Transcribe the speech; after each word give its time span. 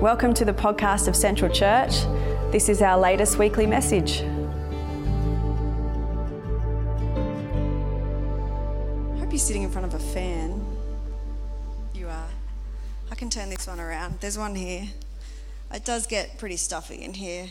Welcome 0.00 0.32
to 0.34 0.44
the 0.44 0.52
podcast 0.52 1.08
of 1.08 1.16
Central 1.16 1.52
Church. 1.52 2.04
This 2.52 2.68
is 2.68 2.82
our 2.82 2.96
latest 2.96 3.36
weekly 3.36 3.66
message. 3.66 4.20
I 4.20 4.26
hope 9.18 9.32
you're 9.32 9.40
sitting 9.40 9.64
in 9.64 9.70
front 9.70 9.92
of 9.92 9.94
a 9.94 9.98
fan. 9.98 10.64
You 11.94 12.06
are. 12.06 12.28
I 13.10 13.16
can 13.16 13.28
turn 13.28 13.50
this 13.50 13.66
one 13.66 13.80
around. 13.80 14.20
There's 14.20 14.38
one 14.38 14.54
here. 14.54 14.84
It 15.74 15.84
does 15.84 16.06
get 16.06 16.38
pretty 16.38 16.58
stuffy 16.58 17.02
in 17.02 17.14
here. 17.14 17.48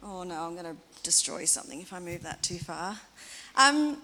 Oh 0.00 0.22
no, 0.22 0.44
I'm 0.44 0.54
going 0.54 0.76
to 0.76 0.76
destroy 1.02 1.44
something 1.44 1.80
if 1.80 1.92
I 1.92 1.98
move 1.98 2.22
that 2.22 2.40
too 2.40 2.58
far. 2.58 3.00
Um, 3.56 3.98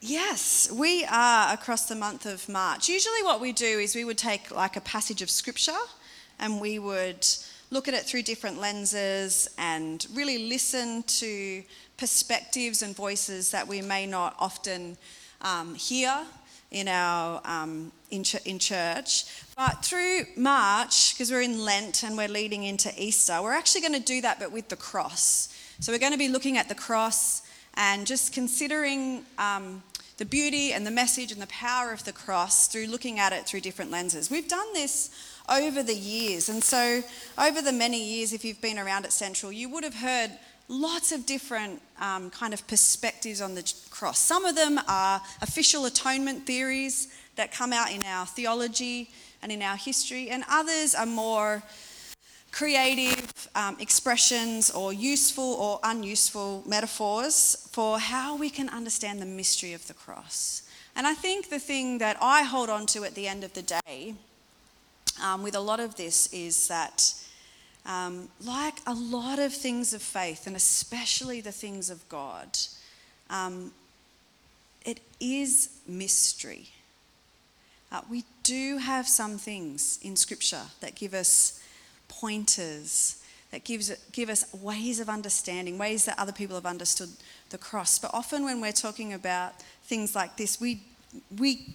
yes, 0.00 0.72
we 0.72 1.04
are 1.04 1.52
across 1.52 1.86
the 1.86 1.96
month 1.96 2.24
of 2.24 2.48
March. 2.48 2.88
Usually, 2.88 3.22
what 3.24 3.42
we 3.42 3.52
do 3.52 3.78
is 3.78 3.94
we 3.94 4.06
would 4.06 4.16
take 4.16 4.50
like 4.50 4.74
a 4.74 4.80
passage 4.80 5.20
of 5.20 5.28
scripture 5.28 5.76
and 6.38 6.60
we 6.60 6.78
would 6.78 7.26
look 7.70 7.88
at 7.88 7.94
it 7.94 8.04
through 8.04 8.22
different 8.22 8.60
lenses 8.60 9.48
and 9.58 10.06
really 10.14 10.48
listen 10.48 11.02
to 11.04 11.62
perspectives 11.96 12.82
and 12.82 12.94
voices 12.94 13.50
that 13.50 13.66
we 13.66 13.82
may 13.82 14.06
not 14.06 14.34
often 14.38 14.96
um, 15.42 15.74
hear 15.74 16.24
in 16.70 16.88
our 16.88 17.40
um, 17.44 17.92
in, 18.10 18.24
ch- 18.24 18.44
in 18.44 18.58
church. 18.58 19.24
But 19.56 19.84
through 19.84 20.22
March, 20.36 21.14
because 21.14 21.30
we're 21.30 21.42
in 21.42 21.64
Lent 21.64 22.02
and 22.02 22.16
we're 22.16 22.28
leading 22.28 22.64
into 22.64 22.92
Easter, 22.96 23.40
we're 23.42 23.52
actually 23.52 23.82
going 23.82 23.94
to 23.94 24.00
do 24.00 24.20
that, 24.22 24.38
but 24.38 24.52
with 24.52 24.68
the 24.68 24.76
cross. 24.76 25.48
So 25.80 25.92
we're 25.92 25.98
going 25.98 26.12
to 26.12 26.18
be 26.18 26.28
looking 26.28 26.56
at 26.56 26.68
the 26.68 26.74
cross 26.74 27.42
and 27.74 28.06
just 28.06 28.32
considering 28.32 29.24
um, 29.38 29.82
the 30.18 30.24
beauty 30.24 30.72
and 30.72 30.86
the 30.86 30.90
message 30.90 31.32
and 31.32 31.42
the 31.42 31.48
power 31.48 31.92
of 31.92 32.04
the 32.04 32.12
cross 32.12 32.68
through 32.68 32.86
looking 32.86 33.18
at 33.18 33.32
it 33.32 33.46
through 33.46 33.60
different 33.60 33.90
lenses. 33.90 34.30
We've 34.30 34.48
done 34.48 34.72
this 34.72 35.10
over 35.48 35.82
the 35.82 35.94
years. 35.94 36.48
And 36.48 36.62
so, 36.62 37.02
over 37.38 37.60
the 37.60 37.72
many 37.72 38.02
years, 38.02 38.32
if 38.32 38.44
you've 38.44 38.60
been 38.60 38.78
around 38.78 39.04
at 39.04 39.12
Central, 39.12 39.52
you 39.52 39.68
would 39.68 39.84
have 39.84 39.94
heard 39.94 40.30
lots 40.68 41.12
of 41.12 41.26
different 41.26 41.80
um, 42.00 42.30
kind 42.30 42.54
of 42.54 42.66
perspectives 42.66 43.40
on 43.40 43.54
the 43.54 43.72
cross. 43.90 44.18
Some 44.18 44.44
of 44.44 44.56
them 44.56 44.80
are 44.88 45.20
official 45.42 45.84
atonement 45.84 46.46
theories 46.46 47.08
that 47.36 47.52
come 47.52 47.72
out 47.72 47.90
in 47.90 48.02
our 48.04 48.26
theology 48.26 49.10
and 49.42 49.52
in 49.52 49.62
our 49.62 49.76
history, 49.76 50.30
and 50.30 50.44
others 50.48 50.94
are 50.94 51.06
more 51.06 51.62
creative 52.50 53.48
um, 53.56 53.76
expressions 53.80 54.70
or 54.70 54.92
useful 54.92 55.54
or 55.54 55.80
unuseful 55.82 56.62
metaphors 56.66 57.68
for 57.72 57.98
how 57.98 58.36
we 58.36 58.48
can 58.48 58.68
understand 58.68 59.20
the 59.20 59.26
mystery 59.26 59.72
of 59.72 59.84
the 59.88 59.94
cross. 59.94 60.62
And 60.94 61.04
I 61.04 61.14
think 61.14 61.50
the 61.50 61.58
thing 61.58 61.98
that 61.98 62.16
I 62.22 62.44
hold 62.44 62.70
on 62.70 62.86
to 62.86 63.02
at 63.02 63.16
the 63.16 63.26
end 63.26 63.42
of 63.42 63.52
the 63.54 63.62
day 63.62 64.14
um, 65.22 65.42
with 65.42 65.54
a 65.54 65.60
lot 65.60 65.80
of 65.80 65.96
this 65.96 66.32
is 66.32 66.68
that, 66.68 67.14
um, 67.86 68.28
like 68.44 68.74
a 68.86 68.94
lot 68.94 69.38
of 69.38 69.52
things 69.52 69.92
of 69.92 70.02
faith, 70.02 70.46
and 70.46 70.56
especially 70.56 71.40
the 71.40 71.52
things 71.52 71.90
of 71.90 72.08
God, 72.08 72.58
um, 73.30 73.72
it 74.84 75.00
is 75.20 75.70
mystery. 75.86 76.68
Uh, 77.92 78.00
we 78.10 78.24
do 78.42 78.78
have 78.78 79.06
some 79.06 79.38
things 79.38 79.98
in 80.02 80.16
Scripture 80.16 80.62
that 80.80 80.94
give 80.94 81.14
us 81.14 81.62
pointers, 82.08 83.22
that 83.50 83.64
gives, 83.64 83.90
give 84.12 84.28
us 84.28 84.52
ways 84.52 84.98
of 84.98 85.08
understanding, 85.08 85.78
ways 85.78 86.04
that 86.04 86.18
other 86.18 86.32
people 86.32 86.56
have 86.56 86.66
understood 86.66 87.08
the 87.50 87.58
cross. 87.58 87.98
But 87.98 88.10
often 88.12 88.44
when 88.44 88.60
we're 88.60 88.72
talking 88.72 89.12
about 89.12 89.52
things 89.84 90.14
like 90.14 90.36
this, 90.36 90.60
we, 90.60 90.80
we 91.38 91.74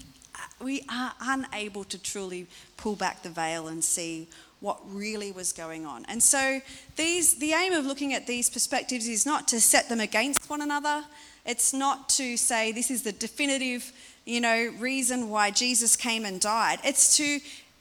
we 0.61 0.83
are 0.89 1.13
unable 1.21 1.83
to 1.85 2.01
truly 2.01 2.47
pull 2.77 2.95
back 2.95 3.23
the 3.23 3.29
veil 3.29 3.67
and 3.67 3.83
see 3.83 4.27
what 4.59 4.79
really 4.91 5.31
was 5.31 5.53
going 5.53 5.85
on. 5.85 6.05
And 6.09 6.21
so 6.21 6.61
these 6.95 7.35
the 7.35 7.53
aim 7.53 7.73
of 7.73 7.85
looking 7.85 8.13
at 8.13 8.27
these 8.27 8.49
perspectives 8.49 9.07
is 9.07 9.25
not 9.25 9.47
to 9.49 9.61
set 9.61 9.89
them 9.89 9.99
against 9.99 10.49
one 10.49 10.61
another. 10.61 11.05
It's 11.45 11.73
not 11.73 12.09
to 12.09 12.37
say 12.37 12.71
this 12.71 12.91
is 12.91 13.03
the 13.03 13.11
definitive, 13.11 13.91
you 14.25 14.41
know, 14.41 14.71
reason 14.77 15.29
why 15.29 15.51
Jesus 15.51 15.95
came 15.95 16.25
and 16.25 16.39
died. 16.41 16.79
It's 16.83 17.17
to 17.17 17.39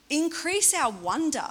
increase 0.09 0.73
our 0.73 0.91
wonder 0.91 1.47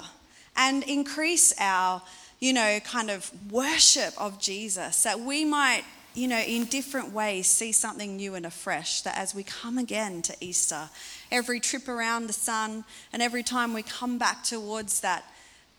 and 0.57 0.83
increase 0.85 1.55
our, 1.61 2.03
you 2.41 2.53
know, 2.53 2.81
kind 2.81 3.11
of 3.11 3.31
worship 3.53 4.15
of 4.17 4.41
Jesus 4.41 5.03
that 5.03 5.21
we 5.21 5.45
might 5.45 5.85
you 6.15 6.29
know, 6.29 6.39
in 6.39 6.65
different 6.65 7.13
ways, 7.13 7.47
see 7.47 7.73
something 7.73 8.17
new 8.17 8.35
and 8.35 8.47
afresh. 8.47 9.03
That 9.03 9.17
as 9.17 9.35
we 9.35 9.43
come 9.43 9.79
again 9.79 10.23
to 10.23 10.37
Easter, 10.41 10.89
every 11.31 11.61
trip 11.61 11.89
around 11.89 12.27
the 12.27 12.33
sun, 12.33 12.85
and 13.13 13.23
every 13.23 13.43
time 13.43 13.75
we 13.75 13.83
come 13.83 14.19
back 14.19 14.43
towards 14.43 15.01
that 15.01 15.25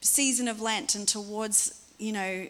season 0.01 0.47
of 0.47 0.61
Lent 0.61 0.95
and 0.95 1.07
towards, 1.07 1.81
you 1.97 2.13
know, 2.13 2.47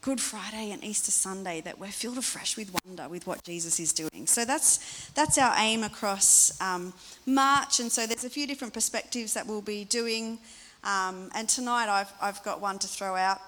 Good 0.00 0.20
Friday 0.20 0.72
and 0.72 0.82
Easter 0.82 1.12
Sunday, 1.12 1.60
that 1.60 1.78
we're 1.78 1.88
filled 1.88 2.18
afresh 2.18 2.56
with 2.56 2.74
wonder 2.84 3.08
with 3.08 3.26
what 3.26 3.44
Jesus 3.44 3.78
is 3.78 3.92
doing. 3.92 4.26
So 4.26 4.44
that's 4.44 5.08
that's 5.10 5.38
our 5.38 5.54
aim 5.58 5.84
across 5.84 6.60
um, 6.60 6.92
March, 7.24 7.78
and 7.78 7.90
so 7.90 8.06
there's 8.06 8.24
a 8.24 8.30
few 8.30 8.46
different 8.46 8.74
perspectives 8.74 9.34
that 9.34 9.46
we'll 9.46 9.62
be 9.62 9.84
doing. 9.84 10.38
Um, 10.82 11.30
and 11.36 11.48
tonight 11.48 11.88
I've 11.88 12.12
I've 12.20 12.42
got 12.42 12.60
one 12.60 12.80
to 12.80 12.88
throw 12.88 13.14
out, 13.14 13.40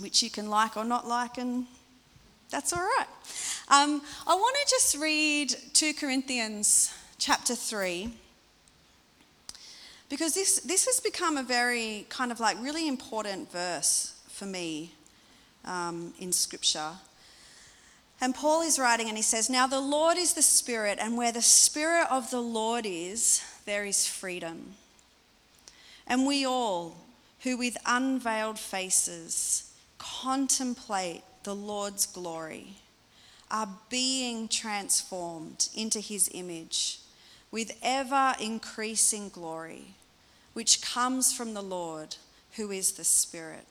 which 0.00 0.22
you 0.22 0.28
can 0.28 0.50
like 0.50 0.76
or 0.76 0.84
not 0.84 1.08
like, 1.08 1.38
and 1.38 1.66
that's 2.50 2.72
all 2.72 2.80
right. 2.80 3.06
Um, 3.68 4.02
I 4.26 4.34
want 4.34 4.56
to 4.64 4.70
just 4.70 4.96
read 4.96 5.54
2 5.72 5.94
Corinthians 5.94 6.92
chapter 7.18 7.54
3 7.54 8.12
because 10.08 10.34
this, 10.34 10.60
this 10.60 10.86
has 10.86 11.00
become 11.00 11.36
a 11.36 11.42
very 11.42 12.06
kind 12.08 12.30
of 12.30 12.40
like 12.40 12.60
really 12.62 12.86
important 12.86 13.50
verse 13.50 14.20
for 14.28 14.46
me 14.46 14.92
um, 15.64 16.12
in 16.18 16.32
Scripture. 16.32 16.92
And 18.20 18.34
Paul 18.34 18.62
is 18.62 18.78
writing 18.78 19.08
and 19.08 19.16
he 19.16 19.22
says, 19.22 19.50
Now 19.50 19.66
the 19.66 19.80
Lord 19.80 20.16
is 20.16 20.34
the 20.34 20.42
Spirit, 20.42 20.98
and 21.00 21.16
where 21.16 21.32
the 21.32 21.42
Spirit 21.42 22.06
of 22.10 22.30
the 22.30 22.40
Lord 22.40 22.86
is, 22.86 23.42
there 23.64 23.84
is 23.84 24.06
freedom. 24.06 24.74
And 26.06 26.26
we 26.26 26.44
all, 26.44 26.96
who 27.40 27.56
with 27.56 27.76
unveiled 27.86 28.58
faces 28.58 29.72
contemplate 29.98 31.22
the 31.44 31.54
Lord's 31.54 32.06
glory, 32.06 32.76
are 33.50 33.68
being 33.88 34.48
transformed 34.48 35.68
into 35.76 36.00
his 36.00 36.28
image 36.34 36.98
with 37.50 37.78
ever 37.82 38.34
increasing 38.40 39.28
glory, 39.28 39.94
which 40.54 40.82
comes 40.82 41.32
from 41.32 41.54
the 41.54 41.62
Lord, 41.62 42.16
who 42.56 42.70
is 42.70 42.92
the 42.92 43.04
Spirit. 43.04 43.66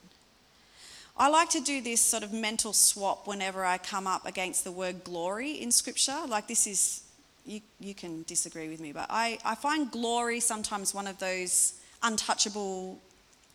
I 1.16 1.28
like 1.28 1.50
to 1.50 1.60
do 1.60 1.80
this 1.80 2.00
sort 2.00 2.22
of 2.22 2.32
mental 2.32 2.72
swap 2.72 3.26
whenever 3.26 3.64
I 3.64 3.78
come 3.78 4.06
up 4.06 4.26
against 4.26 4.64
the 4.64 4.72
word 4.72 5.04
glory 5.04 5.52
in 5.52 5.70
Scripture. 5.70 6.20
Like, 6.26 6.48
this 6.48 6.66
is, 6.66 7.02
you, 7.44 7.60
you 7.78 7.94
can 7.94 8.22
disagree 8.22 8.68
with 8.68 8.80
me, 8.80 8.92
but 8.92 9.06
I, 9.10 9.38
I 9.44 9.54
find 9.54 9.90
glory 9.90 10.40
sometimes 10.40 10.94
one 10.94 11.06
of 11.06 11.18
those 11.18 11.74
untouchable 12.02 12.98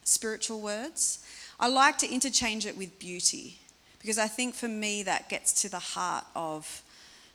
spiritual 0.03 0.61
words. 0.61 1.25
I 1.59 1.67
like 1.67 1.97
to 1.97 2.11
interchange 2.11 2.65
it 2.65 2.77
with 2.77 2.97
beauty 2.99 3.57
because 3.99 4.17
I 4.17 4.27
think 4.27 4.55
for 4.55 4.67
me 4.67 5.03
that 5.03 5.29
gets 5.29 5.61
to 5.61 5.69
the 5.69 5.79
heart 5.79 6.25
of 6.35 6.81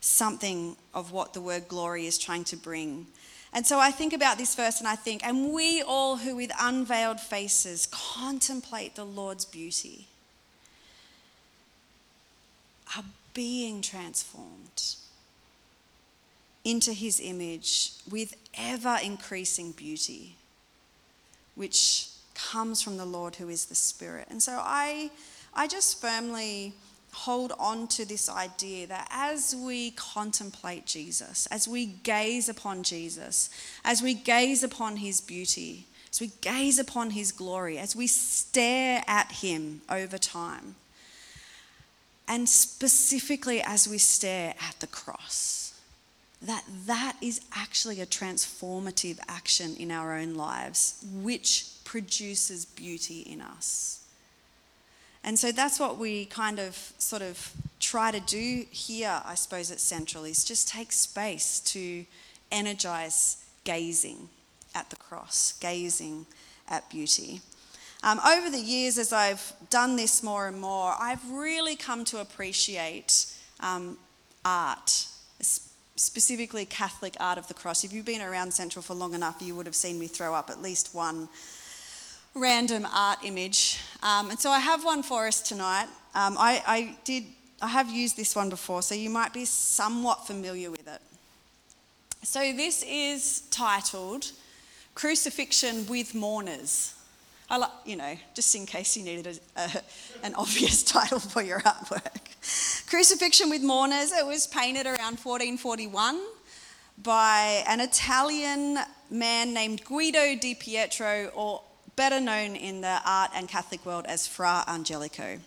something 0.00 0.76
of 0.92 1.12
what 1.12 1.32
the 1.32 1.40
word 1.40 1.68
glory 1.68 2.06
is 2.06 2.18
trying 2.18 2.44
to 2.44 2.56
bring. 2.56 3.06
And 3.52 3.66
so 3.66 3.78
I 3.78 3.90
think 3.90 4.12
about 4.12 4.36
this 4.36 4.54
verse 4.54 4.80
and 4.80 4.88
I 4.88 4.96
think, 4.96 5.24
and 5.24 5.52
we 5.52 5.82
all 5.82 6.16
who 6.16 6.36
with 6.36 6.50
unveiled 6.60 7.20
faces 7.20 7.86
contemplate 7.90 8.96
the 8.96 9.04
Lord's 9.04 9.44
beauty 9.44 10.08
are 12.96 13.04
being 13.32 13.80
transformed 13.80 14.96
into 16.64 16.92
his 16.92 17.20
image 17.20 17.92
with 18.10 18.34
ever 18.54 18.98
increasing 19.02 19.72
beauty, 19.72 20.36
which 21.54 22.08
comes 22.34 22.82
from 22.82 22.96
the 22.96 23.04
Lord 23.04 23.36
who 23.36 23.48
is 23.48 23.66
the 23.66 23.74
Spirit. 23.74 24.26
And 24.30 24.42
so 24.42 24.60
I 24.60 25.10
I 25.56 25.66
just 25.68 26.00
firmly 26.00 26.74
hold 27.12 27.52
on 27.58 27.86
to 27.86 28.04
this 28.04 28.28
idea 28.28 28.86
that 28.88 29.08
as 29.10 29.54
we 29.54 29.92
contemplate 29.92 30.84
Jesus, 30.84 31.46
as 31.46 31.68
we 31.68 31.86
gaze 31.86 32.48
upon 32.48 32.82
Jesus, 32.82 33.50
as 33.84 34.02
we 34.02 34.14
gaze 34.14 34.64
upon 34.64 34.96
his 34.96 35.20
beauty, 35.20 35.86
as 36.10 36.20
we 36.20 36.32
gaze 36.40 36.78
upon 36.78 37.10
his 37.10 37.30
glory, 37.30 37.78
as 37.78 37.94
we 37.94 38.08
stare 38.08 39.02
at 39.06 39.30
him 39.30 39.82
over 39.88 40.18
time, 40.18 40.74
and 42.26 42.48
specifically 42.48 43.62
as 43.62 43.88
we 43.88 43.98
stare 43.98 44.54
at 44.60 44.76
the 44.80 44.86
cross, 44.86 45.80
that 46.42 46.64
that 46.86 47.16
is 47.22 47.40
actually 47.54 48.00
a 48.00 48.06
transformative 48.06 49.18
action 49.28 49.76
in 49.76 49.90
our 49.90 50.14
own 50.14 50.34
lives, 50.34 51.04
which 51.22 51.66
produces 51.84 52.64
beauty 52.64 53.20
in 53.20 53.40
us. 53.40 54.03
And 55.24 55.38
so 55.38 55.50
that's 55.50 55.80
what 55.80 55.96
we 55.96 56.26
kind 56.26 56.58
of 56.58 56.76
sort 56.98 57.22
of 57.22 57.50
try 57.80 58.10
to 58.10 58.20
do 58.20 58.66
here, 58.70 59.22
I 59.24 59.34
suppose, 59.34 59.70
at 59.70 59.80
Central, 59.80 60.24
is 60.24 60.44
just 60.44 60.68
take 60.68 60.92
space 60.92 61.60
to 61.60 62.04
energize 62.52 63.38
gazing 63.64 64.28
at 64.74 64.90
the 64.90 64.96
cross, 64.96 65.54
gazing 65.60 66.26
at 66.68 66.88
beauty. 66.90 67.40
Um, 68.02 68.20
over 68.20 68.50
the 68.50 68.60
years, 68.60 68.98
as 68.98 69.14
I've 69.14 69.54
done 69.70 69.96
this 69.96 70.22
more 70.22 70.46
and 70.46 70.60
more, 70.60 70.94
I've 71.00 71.26
really 71.30 71.74
come 71.74 72.04
to 72.06 72.20
appreciate 72.20 73.26
um, 73.60 73.96
art, 74.44 75.06
specifically 75.96 76.66
Catholic 76.66 77.16
art 77.18 77.38
of 77.38 77.48
the 77.48 77.54
cross. 77.54 77.82
If 77.82 77.94
you've 77.94 78.04
been 78.04 78.20
around 78.20 78.52
Central 78.52 78.82
for 78.82 78.92
long 78.92 79.14
enough, 79.14 79.40
you 79.40 79.54
would 79.56 79.64
have 79.64 79.74
seen 79.74 79.98
me 79.98 80.06
throw 80.06 80.34
up 80.34 80.50
at 80.50 80.60
least 80.60 80.94
one 80.94 81.30
random 82.34 82.86
art 82.92 83.18
image. 83.24 83.80
Um, 84.02 84.30
and 84.30 84.38
so 84.38 84.50
I 84.50 84.58
have 84.58 84.84
one 84.84 85.02
for 85.02 85.26
us 85.26 85.40
tonight. 85.40 85.86
Um, 86.14 86.36
I, 86.38 86.62
I, 86.66 86.96
did, 87.04 87.24
I 87.62 87.68
have 87.68 87.90
used 87.90 88.16
this 88.16 88.34
one 88.34 88.50
before, 88.50 88.82
so 88.82 88.94
you 88.94 89.10
might 89.10 89.32
be 89.32 89.44
somewhat 89.44 90.26
familiar 90.26 90.70
with 90.70 90.86
it. 90.86 91.00
So 92.22 92.40
this 92.52 92.82
is 92.88 93.42
titled 93.50 94.30
Crucifixion 94.94 95.86
with 95.86 96.14
Mourners. 96.14 96.94
I 97.50 97.58
like, 97.58 97.70
you 97.84 97.96
know, 97.96 98.16
just 98.34 98.54
in 98.54 98.64
case 98.64 98.96
you 98.96 99.04
needed 99.04 99.38
a, 99.56 99.60
a, 99.60 99.82
an 100.22 100.34
obvious 100.34 100.82
title 100.92 101.20
for 101.20 101.42
your 101.42 101.60
artwork. 101.60 102.88
Crucifixion 102.88 103.50
with 103.50 103.62
Mourners, 103.62 104.12
it 104.12 104.26
was 104.26 104.46
painted 104.46 104.86
around 104.86 105.18
1441 105.18 106.20
by 107.02 107.64
an 107.68 107.80
Italian 107.80 108.78
man 109.10 109.52
named 109.52 109.84
Guido 109.84 110.36
di 110.36 110.54
Pietro, 110.54 111.30
or 111.34 111.62
better 111.96 112.20
known 112.20 112.56
in 112.56 112.80
the 112.80 113.00
art 113.06 113.30
and 113.34 113.48
Catholic 113.48 113.84
world 113.86 114.04
as 114.06 114.26
Fra 114.26 114.64
Angelico. 114.66 115.38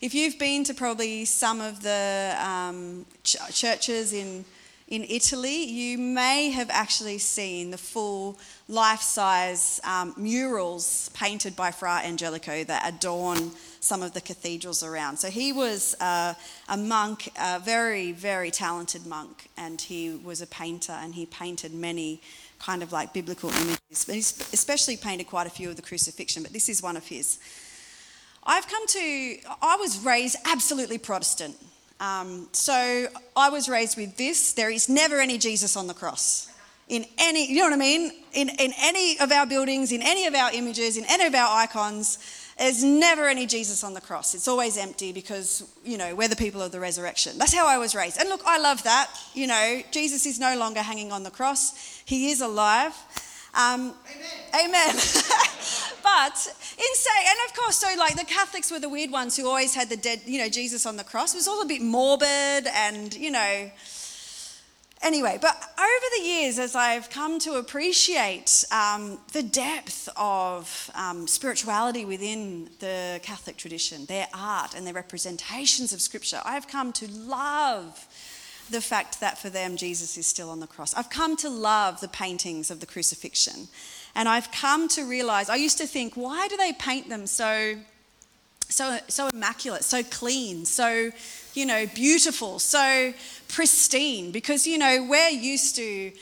If 0.00 0.14
you've 0.14 0.38
been 0.38 0.64
to 0.64 0.74
probably 0.74 1.24
some 1.24 1.60
of 1.60 1.82
the 1.82 2.34
um, 2.38 3.06
ch- 3.22 3.36
churches 3.52 4.12
in 4.12 4.44
in 4.92 5.04
Italy, 5.04 5.64
you 5.64 5.96
may 5.96 6.50
have 6.50 6.68
actually 6.68 7.16
seen 7.16 7.70
the 7.70 7.78
full 7.78 8.38
life 8.68 9.00
size 9.00 9.80
um, 9.84 10.12
murals 10.18 11.08
painted 11.14 11.56
by 11.56 11.70
Fra 11.70 12.02
Angelico 12.04 12.62
that 12.64 12.86
adorn 12.86 13.52
some 13.80 14.02
of 14.02 14.12
the 14.12 14.20
cathedrals 14.20 14.82
around. 14.82 15.16
So 15.16 15.30
he 15.30 15.50
was 15.50 15.96
uh, 15.98 16.34
a 16.68 16.76
monk, 16.76 17.32
a 17.40 17.58
very, 17.58 18.12
very 18.12 18.50
talented 18.50 19.06
monk, 19.06 19.48
and 19.56 19.80
he 19.80 20.10
was 20.10 20.42
a 20.42 20.46
painter 20.46 20.92
and 20.92 21.14
he 21.14 21.24
painted 21.24 21.72
many 21.72 22.20
kind 22.62 22.82
of 22.82 22.92
like 22.92 23.12
biblical 23.12 23.50
images, 23.50 24.04
but 24.06 24.14
he's 24.14 24.38
especially 24.52 24.96
painted 24.96 25.26
quite 25.26 25.46
a 25.46 25.50
few 25.50 25.68
of 25.68 25.76
the 25.76 25.82
crucifixion, 25.82 26.42
but 26.42 26.52
this 26.52 26.68
is 26.68 26.82
one 26.82 26.96
of 26.96 27.06
his. 27.06 27.38
I've 28.44 28.66
come 28.68 28.86
to, 28.86 29.36
I 29.60 29.76
was 29.76 30.04
raised 30.04 30.36
absolutely 30.46 30.98
Protestant. 30.98 31.56
Um, 32.00 32.48
so 32.52 33.06
I 33.36 33.50
was 33.50 33.68
raised 33.68 33.96
with 33.96 34.16
this 34.16 34.52
there 34.54 34.70
is 34.70 34.88
never 34.88 35.20
any 35.20 35.38
Jesus 35.38 35.76
on 35.76 35.86
the 35.86 35.94
cross. 35.94 36.48
In 36.88 37.04
any, 37.18 37.50
you 37.50 37.60
know 37.60 37.66
what 37.66 37.74
I 37.74 37.76
mean? 37.76 38.10
In, 38.32 38.48
in 38.48 38.72
any 38.80 39.18
of 39.20 39.30
our 39.30 39.46
buildings, 39.46 39.92
in 39.92 40.02
any 40.02 40.26
of 40.26 40.34
our 40.34 40.52
images, 40.52 40.96
in 40.96 41.04
any 41.08 41.24
of 41.24 41.34
our 41.34 41.62
icons, 41.62 42.18
there's 42.62 42.84
never 42.84 43.26
any 43.26 43.44
Jesus 43.46 43.82
on 43.82 43.92
the 43.92 44.00
cross. 44.00 44.36
It's 44.36 44.46
always 44.46 44.76
empty 44.76 45.12
because, 45.12 45.68
you 45.84 45.98
know, 45.98 46.14
we're 46.14 46.28
the 46.28 46.36
people 46.36 46.62
of 46.62 46.70
the 46.70 46.78
resurrection. 46.78 47.36
That's 47.36 47.52
how 47.52 47.66
I 47.66 47.76
was 47.76 47.92
raised. 47.92 48.20
And 48.20 48.28
look, 48.28 48.42
I 48.46 48.58
love 48.58 48.84
that. 48.84 49.10
You 49.34 49.48
know, 49.48 49.82
Jesus 49.90 50.26
is 50.26 50.38
no 50.38 50.56
longer 50.56 50.80
hanging 50.80 51.10
on 51.10 51.24
the 51.24 51.30
cross, 51.30 52.02
he 52.04 52.30
is 52.30 52.40
alive. 52.40 52.94
Um, 53.54 53.92
amen. 54.54 54.66
amen. 54.66 54.94
but 56.02 56.36
insane, 56.36 57.26
and 57.26 57.38
of 57.50 57.54
course, 57.54 57.76
so 57.76 57.88
like 57.98 58.16
the 58.16 58.24
Catholics 58.24 58.70
were 58.70 58.78
the 58.78 58.88
weird 58.88 59.10
ones 59.10 59.36
who 59.36 59.46
always 59.46 59.74
had 59.74 59.88
the 59.88 59.96
dead, 59.96 60.22
you 60.24 60.38
know, 60.38 60.48
Jesus 60.48 60.86
on 60.86 60.96
the 60.96 61.04
cross. 61.04 61.34
It 61.34 61.38
was 61.38 61.48
all 61.48 61.62
a 61.62 61.66
bit 61.66 61.82
morbid 61.82 62.68
and, 62.72 63.12
you 63.12 63.32
know. 63.32 63.70
Anyway, 65.02 65.36
but 65.42 65.56
over 65.78 66.06
the 66.16 66.22
years, 66.22 66.60
as 66.60 66.76
I've 66.76 67.10
come 67.10 67.40
to 67.40 67.54
appreciate 67.54 68.64
um, 68.70 69.18
the 69.32 69.42
depth 69.42 70.08
of 70.16 70.90
um, 70.94 71.26
spirituality 71.26 72.04
within 72.04 72.70
the 72.78 73.18
Catholic 73.24 73.56
tradition, 73.56 74.04
their 74.06 74.28
art 74.32 74.74
and 74.74 74.86
their 74.86 74.94
representations 74.94 75.92
of 75.92 76.00
Scripture, 76.00 76.40
I've 76.44 76.68
come 76.68 76.92
to 76.94 77.10
love 77.10 78.06
the 78.70 78.80
fact 78.80 79.18
that 79.18 79.38
for 79.38 79.50
them 79.50 79.76
Jesus 79.76 80.16
is 80.16 80.26
still 80.26 80.50
on 80.50 80.60
the 80.60 80.68
cross. 80.68 80.94
I've 80.94 81.10
come 81.10 81.36
to 81.38 81.50
love 81.50 82.00
the 82.00 82.08
paintings 82.08 82.70
of 82.70 82.78
the 82.78 82.86
crucifixion. 82.86 83.66
And 84.14 84.28
I've 84.28 84.52
come 84.52 84.86
to 84.90 85.02
realize, 85.02 85.48
I 85.48 85.56
used 85.56 85.78
to 85.78 85.86
think, 85.86 86.14
why 86.14 86.46
do 86.46 86.56
they 86.56 86.72
paint 86.72 87.08
them 87.08 87.26
so 87.26 87.76
so 88.68 88.98
so 89.08 89.28
immaculate, 89.28 89.84
so 89.84 90.02
clean, 90.02 90.64
so 90.64 91.10
you 91.54 91.66
know, 91.66 91.86
beautiful, 91.94 92.58
so 92.58 93.12
pristine 93.52 94.32
because 94.32 94.66
you 94.66 94.78
know, 94.78 95.06
we're 95.08 95.28
used 95.28 95.76
to 95.76 96.12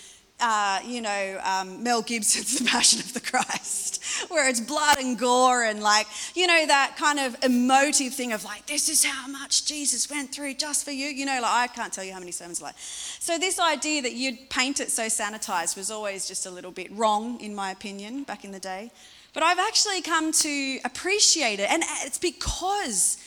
uh, 0.41 0.81
you 0.87 1.01
know, 1.01 1.41
um, 1.45 1.83
Mel 1.83 2.03
Gibson's 2.03 2.59
The 2.59 2.65
Passion 2.65 3.01
of 3.01 3.13
the 3.13 3.21
Christ, 3.21 4.03
where 4.31 4.49
it's 4.49 4.61
blood 4.61 4.99
and 4.99 5.19
gore 5.19 5.63
and 5.63 5.83
like, 5.83 6.07
you 6.35 6.47
know, 6.47 6.67
that 6.67 6.97
kind 6.97 7.19
of 7.19 7.37
emotive 7.45 8.15
thing 8.15 8.33
of 8.33 8.45
like, 8.45 8.67
this 8.67 8.89
is 8.89 9.05
how 9.05 9.29
much 9.29 9.67
Jesus 9.67 10.11
went 10.11 10.33
through 10.33 10.55
just 10.55 10.85
for 10.85 10.91
you. 10.91 11.09
You 11.09 11.27
know, 11.27 11.39
like, 11.43 11.71
I 11.71 11.73
can't 11.73 11.93
tell 11.93 12.05
you 12.05 12.13
how 12.13 12.19
many 12.19 12.33
sermons 12.33 12.63
like. 12.63 12.75
So, 12.79 13.39
this 13.39 13.61
idea 13.61 14.03
that 14.03 14.15
you'd 14.15 14.49
paint 14.51 14.81
it 14.81 14.91
so 14.91 15.05
sanitized 15.05 15.77
was 15.77 15.91
always 15.91 16.27
just 16.27 16.47
a 16.47 16.51
little 16.51 16.73
bit 16.73 16.91
wrong, 16.93 17.41
in 17.41 17.55
my 17.55 17.71
opinion, 17.71 18.25
back 18.25 18.45
in 18.45 18.51
the 18.51 18.61
day. 18.61 18.91
But 19.33 19.43
I've 19.43 19.59
actually 19.61 20.03
come 20.03 20.33
to 20.33 20.79
appreciate 20.85 21.61
it, 21.61 21.71
and 21.71 21.85
it's 22.03 22.19
because 22.19 23.19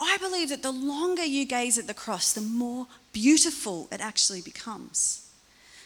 I 0.00 0.16
believe 0.18 0.50
that 0.50 0.62
the 0.62 0.72
longer 0.72 1.24
you 1.24 1.44
gaze 1.44 1.78
at 1.78 1.86
the 1.86 1.94
cross, 1.94 2.32
the 2.32 2.40
more 2.40 2.86
beautiful 3.12 3.88
it 3.90 4.00
actually 4.00 4.40
becomes. 4.40 5.28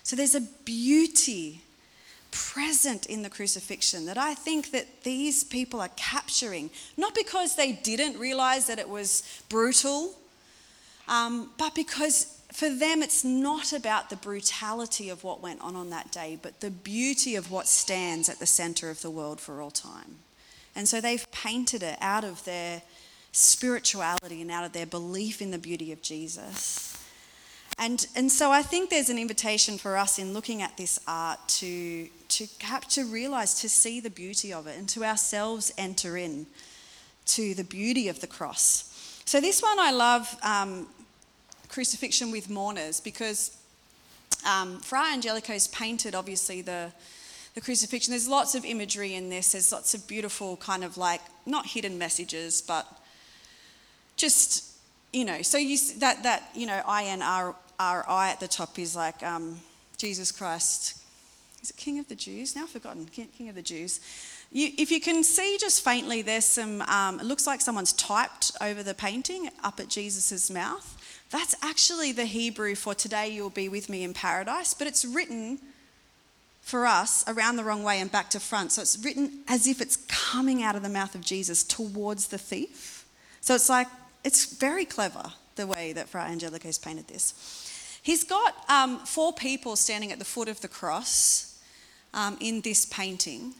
So 0.02 0.16
there's 0.16 0.34
a 0.34 0.40
beauty 0.64 1.62
present 2.30 3.06
in 3.06 3.22
the 3.22 3.30
crucifixion 3.30 4.06
that 4.06 4.18
I 4.18 4.34
think 4.34 4.70
that 4.72 5.04
these 5.04 5.44
people 5.44 5.80
are 5.80 5.90
capturing, 5.96 6.70
not 6.96 7.14
because 7.14 7.56
they 7.56 7.72
didn't 7.72 8.18
realize 8.18 8.66
that 8.66 8.78
it 8.78 8.88
was 8.88 9.22
brutal, 9.48 10.14
um, 11.08 11.50
but 11.58 11.74
because 11.74 12.38
for 12.52 12.68
them 12.68 13.02
it's 13.02 13.24
not 13.24 13.72
about 13.72 14.10
the 14.10 14.16
brutality 14.16 15.08
of 15.08 15.24
what 15.24 15.42
went 15.42 15.60
on 15.60 15.76
on 15.76 15.90
that 15.90 16.10
day, 16.10 16.38
but 16.40 16.60
the 16.60 16.70
beauty 16.70 17.34
of 17.34 17.50
what 17.50 17.66
stands 17.66 18.28
at 18.28 18.38
the 18.38 18.46
center 18.46 18.90
of 18.90 19.02
the 19.02 19.10
world 19.10 19.40
for 19.40 19.60
all 19.60 19.70
time. 19.70 20.16
And 20.74 20.88
so 20.88 21.00
they've 21.00 21.30
painted 21.32 21.82
it 21.82 21.98
out 22.00 22.24
of 22.24 22.44
their 22.44 22.82
spirituality 23.32 24.42
and 24.42 24.50
out 24.50 24.64
of 24.64 24.72
their 24.72 24.86
belief 24.86 25.42
in 25.42 25.50
the 25.50 25.58
beauty 25.58 25.90
of 25.92 26.02
Jesus. 26.02 26.88
And, 27.78 28.06
and 28.14 28.30
so 28.30 28.50
I 28.50 28.62
think 28.62 28.90
there's 28.90 29.08
an 29.08 29.18
invitation 29.18 29.78
for 29.78 29.96
us 29.96 30.18
in 30.18 30.34
looking 30.34 30.62
at 30.62 30.76
this 30.76 31.00
art 31.08 31.38
to, 31.48 32.06
to, 32.28 32.46
to 32.90 33.04
realize, 33.06 33.60
to 33.60 33.68
see 33.68 33.98
the 33.98 34.10
beauty 34.10 34.52
of 34.52 34.66
it, 34.66 34.78
and 34.78 34.88
to 34.90 35.04
ourselves 35.04 35.72
enter 35.78 36.16
in 36.16 36.46
to 37.26 37.54
the 37.54 37.64
beauty 37.64 38.08
of 38.08 38.20
the 38.20 38.26
cross. 38.26 39.22
So 39.24 39.40
this 39.40 39.62
one 39.62 39.78
I 39.78 39.90
love, 39.90 40.36
um, 40.42 40.86
Crucifixion 41.68 42.30
with 42.30 42.50
Mourners, 42.50 43.00
because 43.00 43.56
um, 44.46 44.78
Fra 44.80 45.04
Angelico's 45.12 45.68
painted, 45.68 46.14
obviously, 46.14 46.60
the, 46.60 46.92
the 47.54 47.60
crucifixion. 47.60 48.10
There's 48.10 48.28
lots 48.28 48.54
of 48.54 48.64
imagery 48.64 49.14
in 49.14 49.30
this. 49.30 49.52
There's 49.52 49.72
lots 49.72 49.94
of 49.94 50.06
beautiful 50.06 50.56
kind 50.58 50.84
of 50.84 50.98
like, 50.98 51.22
not 51.46 51.66
hidden 51.66 51.96
messages, 51.96 52.60
but 52.60 52.86
just, 54.22 54.64
you 55.12 55.26
know, 55.26 55.42
so 55.42 55.58
you, 55.58 55.76
that, 55.98 56.22
that, 56.22 56.48
you 56.54 56.66
know, 56.66 56.80
INR 56.86 57.54
our 57.78 58.08
eye 58.08 58.30
at 58.30 58.38
the 58.38 58.46
top 58.46 58.78
is 58.78 58.94
like 58.94 59.22
um, 59.24 59.58
Jesus 59.98 60.30
Christ. 60.30 61.02
Is 61.62 61.70
it 61.70 61.76
King 61.76 61.98
of 61.98 62.08
the 62.08 62.14
Jews? 62.14 62.54
Now 62.54 62.66
forgotten. 62.66 63.06
King 63.06 63.48
of 63.48 63.56
the 63.56 63.62
Jews. 63.62 64.00
You, 64.52 64.70
if 64.78 64.90
you 64.90 65.00
can 65.00 65.24
see 65.24 65.56
just 65.58 65.82
faintly, 65.82 66.22
there's 66.22 66.44
some, 66.44 66.82
um, 66.82 67.18
it 67.18 67.24
looks 67.24 67.46
like 67.46 67.60
someone's 67.60 67.92
typed 67.94 68.52
over 68.60 68.82
the 68.82 68.94
painting 68.94 69.48
up 69.64 69.80
at 69.80 69.88
Jesus' 69.88 70.50
mouth. 70.50 70.96
That's 71.30 71.56
actually 71.62 72.12
the 72.12 72.26
Hebrew 72.26 72.74
for 72.74 72.94
today 72.94 73.30
you'll 73.30 73.50
be 73.50 73.68
with 73.68 73.88
me 73.88 74.04
in 74.04 74.14
paradise, 74.14 74.74
but 74.74 74.86
it's 74.86 75.04
written 75.04 75.58
for 76.60 76.86
us 76.86 77.24
around 77.26 77.56
the 77.56 77.64
wrong 77.64 77.82
way 77.82 77.98
and 78.00 78.12
back 78.12 78.30
to 78.30 78.40
front. 78.40 78.72
So 78.72 78.82
it's 78.82 79.02
written 79.04 79.40
as 79.48 79.66
if 79.66 79.80
it's 79.80 79.96
coming 80.08 80.62
out 80.62 80.76
of 80.76 80.82
the 80.82 80.88
mouth 80.88 81.14
of 81.14 81.22
Jesus 81.22 81.64
towards 81.64 82.28
the 82.28 82.38
thief. 82.38 83.04
So 83.40 83.56
it's 83.56 83.68
like, 83.68 83.88
it's 84.24 84.54
very 84.54 84.84
clever 84.84 85.32
the 85.56 85.66
way 85.66 85.92
that 85.92 86.08
Fra 86.08 86.24
Angelico's 86.24 86.78
painted 86.78 87.08
this. 87.08 87.98
He's 88.02 88.24
got 88.24 88.54
um, 88.68 88.98
four 89.00 89.32
people 89.32 89.76
standing 89.76 90.10
at 90.10 90.18
the 90.18 90.24
foot 90.24 90.48
of 90.48 90.60
the 90.60 90.68
cross 90.68 91.58
um, 92.14 92.36
in 92.40 92.60
this 92.60 92.84
painting. 92.86 93.54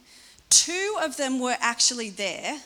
Two 0.50 0.96
of 1.00 1.16
them 1.16 1.38
were 1.38 1.56
actually 1.60 2.10
there, 2.10 2.60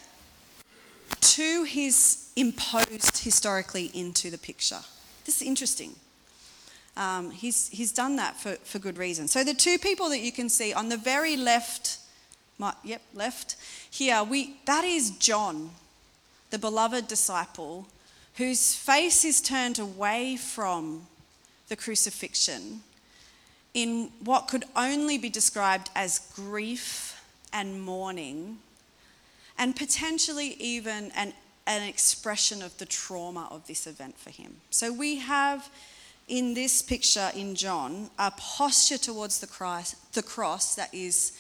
two 1.21 1.65
he's 1.65 2.33
imposed 2.35 3.19
historically 3.19 3.91
into 3.95 4.31
the 4.31 4.39
picture. 4.39 4.81
This 5.25 5.41
is 5.41 5.47
interesting. 5.47 5.95
Um, 6.97 7.31
he's, 7.31 7.69
he's 7.69 7.93
done 7.93 8.17
that 8.17 8.41
for, 8.41 8.55
for 8.65 8.79
good 8.79 8.97
reason. 8.97 9.29
So 9.29 9.45
the 9.45 9.55
two 9.55 9.79
people 9.79 10.09
that 10.09 10.21
you 10.21 10.33
can 10.33 10.49
see 10.49 10.73
on 10.73 10.89
the 10.89 10.97
very 10.97 11.37
left, 11.37 11.99
my, 12.59 12.73
yep, 12.83 13.03
left 13.13 13.57
here, 13.91 14.25
we, 14.25 14.57
that 14.65 14.85
is 14.85 15.11
John, 15.11 15.71
the 16.57 16.61
beloved 16.61 17.07
disciple, 17.07 17.87
whose 18.37 18.75
face 18.75 19.27
is 19.27 19.43
turned 19.43 19.79
away 19.79 20.35
from 20.35 21.07
the 21.69 21.77
crucifixion 21.77 22.81
in 23.75 24.11
what 24.25 24.49
could 24.49 24.65
only 24.75 25.19
be 25.19 25.29
described 25.29 25.91
as 25.95 26.33
grief 26.35 27.23
and 27.53 27.83
mourning, 27.83 28.57
and 29.59 29.77
potentially 29.77 30.57
even 30.59 31.13
an, 31.15 31.35
an 31.67 31.87
expression 31.87 32.63
of 32.63 32.75
the 32.79 32.87
trauma 32.87 33.47
of 33.51 33.67
this 33.67 33.87
event 33.87 34.17
for 34.17 34.31
him. 34.31 34.57
So 34.71 34.91
we 34.91 35.17
have 35.17 35.69
in 36.27 36.55
this 36.55 36.81
picture 36.81 37.31
in 37.37 37.55
John 37.55 38.09
a 38.19 38.31
posture 38.31 38.97
towards 38.97 39.41
the 39.41 39.47
cross, 39.47 39.93
the 40.15 40.23
cross 40.23 40.75
that 40.77 40.95
is, 40.95 41.33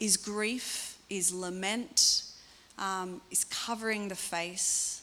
is 0.00 0.16
grief, 0.16 0.98
is 1.08 1.32
lament, 1.32 2.24
um, 2.78 3.20
is 3.30 3.44
covering 3.44 4.08
the 4.08 4.14
face, 4.14 5.02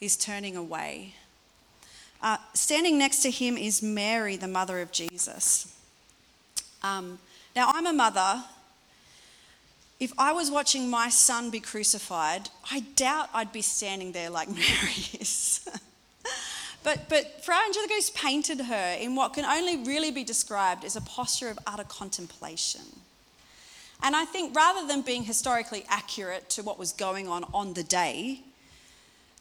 is 0.00 0.16
turning 0.16 0.56
away. 0.56 1.14
Uh, 2.22 2.38
standing 2.54 2.98
next 2.98 3.22
to 3.22 3.30
him 3.30 3.56
is 3.56 3.82
Mary, 3.82 4.36
the 4.36 4.48
mother 4.48 4.80
of 4.80 4.92
Jesus. 4.92 5.74
Um, 6.82 7.18
now, 7.54 7.70
I'm 7.72 7.86
a 7.86 7.92
mother. 7.92 8.44
If 10.00 10.12
I 10.18 10.32
was 10.32 10.50
watching 10.50 10.90
my 10.90 11.08
son 11.08 11.50
be 11.50 11.60
crucified, 11.60 12.50
I 12.70 12.80
doubt 12.96 13.28
I'd 13.32 13.52
be 13.52 13.62
standing 13.62 14.12
there 14.12 14.30
like 14.30 14.48
Mary 14.54 15.06
is. 15.20 15.68
but, 16.82 17.08
but 17.08 17.44
Fra 17.44 17.56
Angelico's 17.66 18.10
painted 18.10 18.60
her 18.60 18.96
in 18.98 19.14
what 19.14 19.34
can 19.34 19.44
only 19.44 19.76
really 19.84 20.10
be 20.10 20.24
described 20.24 20.84
as 20.84 20.96
a 20.96 21.00
posture 21.00 21.48
of 21.48 21.58
utter 21.66 21.84
contemplation. 21.84 22.82
And 24.02 24.14
I 24.14 24.24
think 24.24 24.54
rather 24.54 24.86
than 24.86 25.02
being 25.02 25.24
historically 25.24 25.84
accurate 25.88 26.50
to 26.50 26.62
what 26.62 26.78
was 26.78 26.92
going 26.92 27.28
on 27.28 27.44
on 27.54 27.74
the 27.74 27.82
day, 27.82 28.40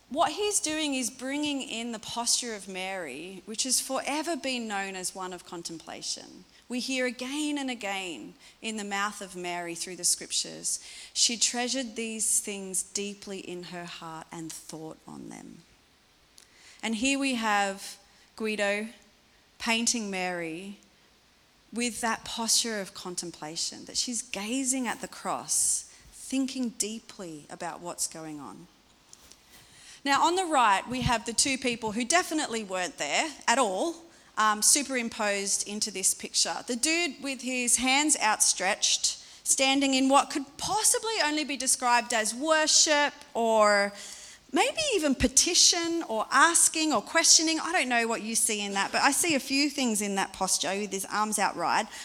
what 0.10 0.33
he's 0.33 0.60
doing 0.60 0.93
is 0.93 1.10
bringing 1.10 1.62
in 1.62 1.91
the 1.91 2.00
posture 2.00 2.53
of 2.53 2.67
Mary, 2.67 3.41
which 3.45 3.63
has 3.63 3.81
forever 3.81 4.36
been 4.36 4.67
known 4.67 4.95
as 4.95 5.15
one 5.15 5.33
of 5.33 5.45
contemplation. 5.45 6.45
We 6.69 6.79
hear 6.79 7.07
again 7.07 7.57
and 7.57 7.69
again 7.69 8.36
in 8.62 8.77
the 8.77 8.83
mouth 8.83 9.22
of 9.22 9.36
Mary 9.36 9.75
through 9.75 9.95
the 9.95 10.03
scriptures, 10.03 10.79
she 11.13 11.36
treasured 11.36 11.95
these 11.95 12.39
things 12.39 12.83
deeply 12.83 13.39
in 13.39 13.63
her 13.63 13.86
heart 13.86 14.27
and 14.31 14.51
thought 14.51 14.98
on 15.07 15.29
them. 15.29 15.60
And 16.83 16.95
here 16.95 17.17
we 17.17 17.36
have 17.36 17.98
Guido 18.36 18.88
painting 19.57 20.12
Mary 20.12 20.77
with 21.73 22.01
that 22.01 22.23
posture 22.23 22.79
of 22.79 22.93
contemplation, 22.93 23.85
that 23.85 23.97
she's 23.97 24.21
gazing 24.21 24.87
at 24.87 25.01
the 25.01 25.07
cross, 25.07 25.85
thinking 26.11 26.69
deeply 26.77 27.47
about 27.49 27.81
what's 27.81 28.07
going 28.07 28.39
on. 28.39 28.67
Now, 30.05 30.23
on 30.23 30.35
the 30.35 30.45
right, 30.45 30.87
we 30.87 31.01
have 31.01 31.25
the 31.25 31.33
two 31.33 31.57
people 31.57 31.93
who 31.93 32.05
definitely 32.05 32.63
weren't 32.63 32.97
there 32.97 33.29
at 33.47 33.57
all, 33.57 33.95
um, 34.37 34.61
superimposed 34.61 35.67
into 35.67 35.91
this 35.91 36.13
picture. 36.13 36.55
The 36.67 36.75
dude 36.75 37.15
with 37.23 37.41
his 37.41 37.77
hands 37.77 38.17
outstretched, 38.21 39.17
standing 39.43 39.93
in 39.93 40.09
what 40.09 40.29
could 40.29 40.45
possibly 40.57 41.13
only 41.23 41.43
be 41.43 41.57
described 41.57 42.13
as 42.13 42.35
worship 42.35 43.13
or 43.33 43.93
maybe 44.53 44.77
even 44.95 45.15
petition 45.15 46.03
or 46.07 46.25
asking 46.31 46.93
or 46.93 47.01
questioning. 47.01 47.60
I 47.60 47.72
don't 47.72 47.89
know 47.89 48.07
what 48.07 48.22
you 48.22 48.36
see 48.36 48.62
in 48.62 48.74
that, 48.74 48.91
but 48.91 49.01
I 49.01 49.12
see 49.12 49.36
a 49.36 49.39
few 49.39 49.69
things 49.69 50.01
in 50.01 50.15
that 50.15 50.31
posture 50.31 50.69
with 50.69 50.91
his 50.91 51.05
arms 51.12 51.39
out 51.39 51.57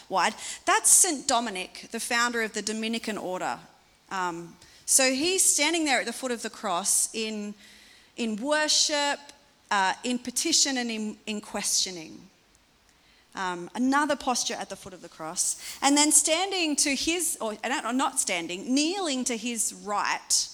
wide. 0.09 0.35
That's 0.65 0.91
St. 0.91 1.29
Dominic, 1.29 1.89
the 1.93 2.01
founder 2.01 2.43
of 2.43 2.55
the 2.55 2.63
Dominican 2.63 3.19
order. 3.19 3.59
Um, 4.11 4.57
so 4.87 5.13
he's 5.13 5.45
standing 5.45 5.85
there 5.85 6.01
at 6.01 6.07
the 6.07 6.13
foot 6.15 6.33
of 6.33 6.41
the 6.41 6.51
cross 6.51 7.11
in, 7.13 7.55
in 8.17 8.37
worship, 8.37 9.21
uh, 9.71 9.93
in 10.03 10.19
petition, 10.19 10.79
and 10.79 10.91
in, 10.91 11.17
in 11.27 11.43
questioning. 11.43 12.19
Um, 13.35 13.71
another 13.75 14.17
posture 14.17 14.55
at 14.55 14.71
the 14.71 14.77
foot 14.77 14.95
of 14.95 15.03
the 15.03 15.09
cross. 15.11 15.63
And 15.83 15.95
then 15.95 16.11
standing 16.11 16.75
to 16.77 16.95
his, 16.95 17.37
or 17.41 17.55
not 17.93 18.19
standing, 18.19 18.75
kneeling 18.75 19.25
to 19.25 19.37
his 19.37 19.75
right 19.85 20.49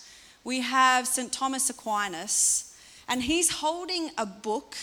we 0.45 0.61
have 0.61 1.07
St. 1.07 1.33
Thomas 1.33 1.71
Aquinas, 1.71 2.77
and 3.09 3.23
he's 3.23 3.51
holding 3.51 4.11
a 4.17 4.27
book 4.27 4.77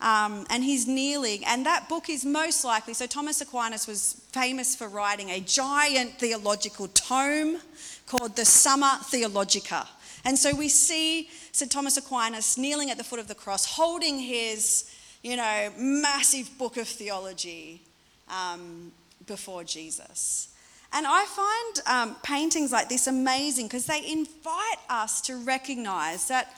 um, 0.00 0.46
and 0.48 0.64
he's 0.64 0.86
kneeling, 0.86 1.44
and 1.46 1.66
that 1.66 1.88
book 1.88 2.08
is 2.08 2.24
most 2.24 2.64
likely. 2.64 2.94
So, 2.94 3.06
Thomas 3.06 3.40
Aquinas 3.42 3.86
was 3.86 4.22
famous 4.32 4.74
for 4.74 4.88
writing 4.88 5.28
a 5.30 5.40
giant 5.40 6.18
theological 6.18 6.88
tome 6.88 7.58
called 8.06 8.34
the 8.34 8.44
Summa 8.44 9.00
Theologica. 9.04 9.86
And 10.24 10.38
so 10.38 10.54
we 10.54 10.68
see 10.68 11.28
St. 11.52 11.70
Thomas 11.70 11.96
Aquinas 11.96 12.58
kneeling 12.58 12.90
at 12.90 12.98
the 12.98 13.04
foot 13.04 13.20
of 13.20 13.28
the 13.28 13.34
cross, 13.34 13.64
holding 13.64 14.18
his, 14.18 14.94
you 15.22 15.36
know, 15.36 15.70
massive 15.78 16.56
book 16.58 16.76
of 16.76 16.86
theology 16.86 17.80
um, 18.28 18.92
before 19.26 19.64
Jesus. 19.64 20.49
And 20.92 21.06
I 21.06 21.24
find 21.24 22.10
um, 22.10 22.16
paintings 22.22 22.72
like 22.72 22.88
this 22.88 23.06
amazing 23.06 23.66
because 23.66 23.86
they 23.86 24.04
invite 24.10 24.78
us 24.88 25.20
to 25.22 25.36
recognize 25.36 26.28
that 26.28 26.54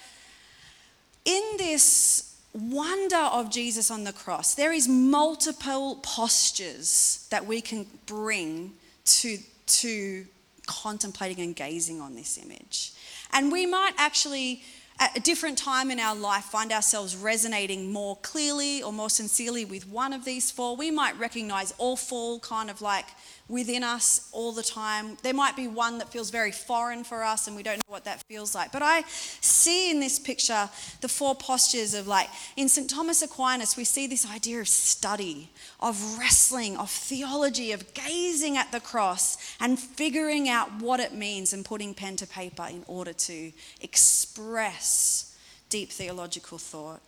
in 1.25 1.43
this 1.59 2.35
wonder 2.55 3.17
of 3.17 3.51
Jesus 3.51 3.91
on 3.91 4.05
the 4.05 4.13
cross, 4.13 4.55
there 4.55 4.73
is 4.73 4.89
multiple 4.89 6.01
postures 6.03 7.27
that 7.31 7.47
we 7.47 7.61
can 7.61 7.87
bring 8.07 8.73
to, 9.05 9.39
to 9.67 10.27
contemplating 10.67 11.45
and 11.45 11.57
gazing 11.57 12.01
on 12.01 12.15
this 12.15 12.39
image. 12.39 12.93
And 13.33 13.51
we 13.51 13.67
might 13.67 13.93
actually, 13.97 14.63
at 14.99 15.17
a 15.17 15.21
different 15.21 15.57
time 15.57 15.91
in 15.91 15.99
our 15.99 16.15
life, 16.15 16.45
find 16.45 16.73
ourselves 16.73 17.17
resonating 17.17 17.93
more 17.93 18.17
clearly 18.17 18.83
or 18.83 18.93
more 18.93 19.11
sincerely 19.11 19.65
with 19.65 19.89
one 19.89 20.13
of 20.13 20.25
these 20.25 20.51
four. 20.51 20.77
We 20.77 20.91
might 20.91 21.19
recognize 21.19 21.73
all 21.79 21.97
four 21.97 22.39
kind 22.41 22.71
of 22.71 22.83
like 22.83 23.07
within 23.53 23.85
us 23.85 24.31
all 24.33 24.51
the 24.51 24.63
time. 24.63 25.19
There 25.23 25.35
might 25.35 25.55
be 25.55 25.69
one 25.69 25.99
that 25.99 26.11
feels 26.11 26.31
very 26.31 26.51
foreign 26.51 27.05
for 27.05 27.23
us 27.23 27.47
and 27.47 27.55
we 27.55 27.63
don't 27.63 27.77
know 27.77 27.93
what 27.93 28.05
that 28.07 28.23
feels 28.23 28.55
like. 28.55 28.73
But 28.73 28.81
I 28.83 29.03
see 29.07 29.91
in 29.91 30.01
this 30.01 30.19
picture 30.19 30.71
the 31.03 31.09
four 31.09 31.35
postures 31.35 31.93
of 31.93 32.09
like, 32.09 32.31
in 32.57 32.71
St. 32.71 32.89
Thomas 32.89 33.21
Aquinas, 33.21 33.77
we 33.77 33.85
see 33.85 34.07
this 34.07 34.27
idea 34.29 34.59
of 34.59 34.69
study, 34.69 35.51
of 35.81 36.19
wrestling, 36.19 36.79
of 36.79 36.89
theology, 36.89 37.73
of 37.73 37.93
gazing 37.93 38.57
at 38.57 38.73
the 38.73 38.81
cross 38.81 39.37
and 39.61 39.79
figuring 39.79 40.49
out 40.49 40.81
what 40.81 40.99
it 40.99 41.13
means 41.13 41.53
and 41.53 41.63
putting 41.63 41.93
pen 41.93 42.17
to 42.17 42.27
paper 42.27 42.67
in 42.71 42.83
order 42.87 43.13
to 43.13 43.53
express 43.83 45.37
deep 45.69 45.91
theological 45.91 46.57
thought. 46.57 47.03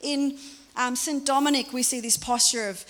In 0.00 0.38
um, 0.76 0.96
St. 0.96 1.26
Dominic, 1.26 1.74
we 1.74 1.82
see 1.82 2.00
this 2.00 2.16
posture 2.16 2.70
of 2.70 2.86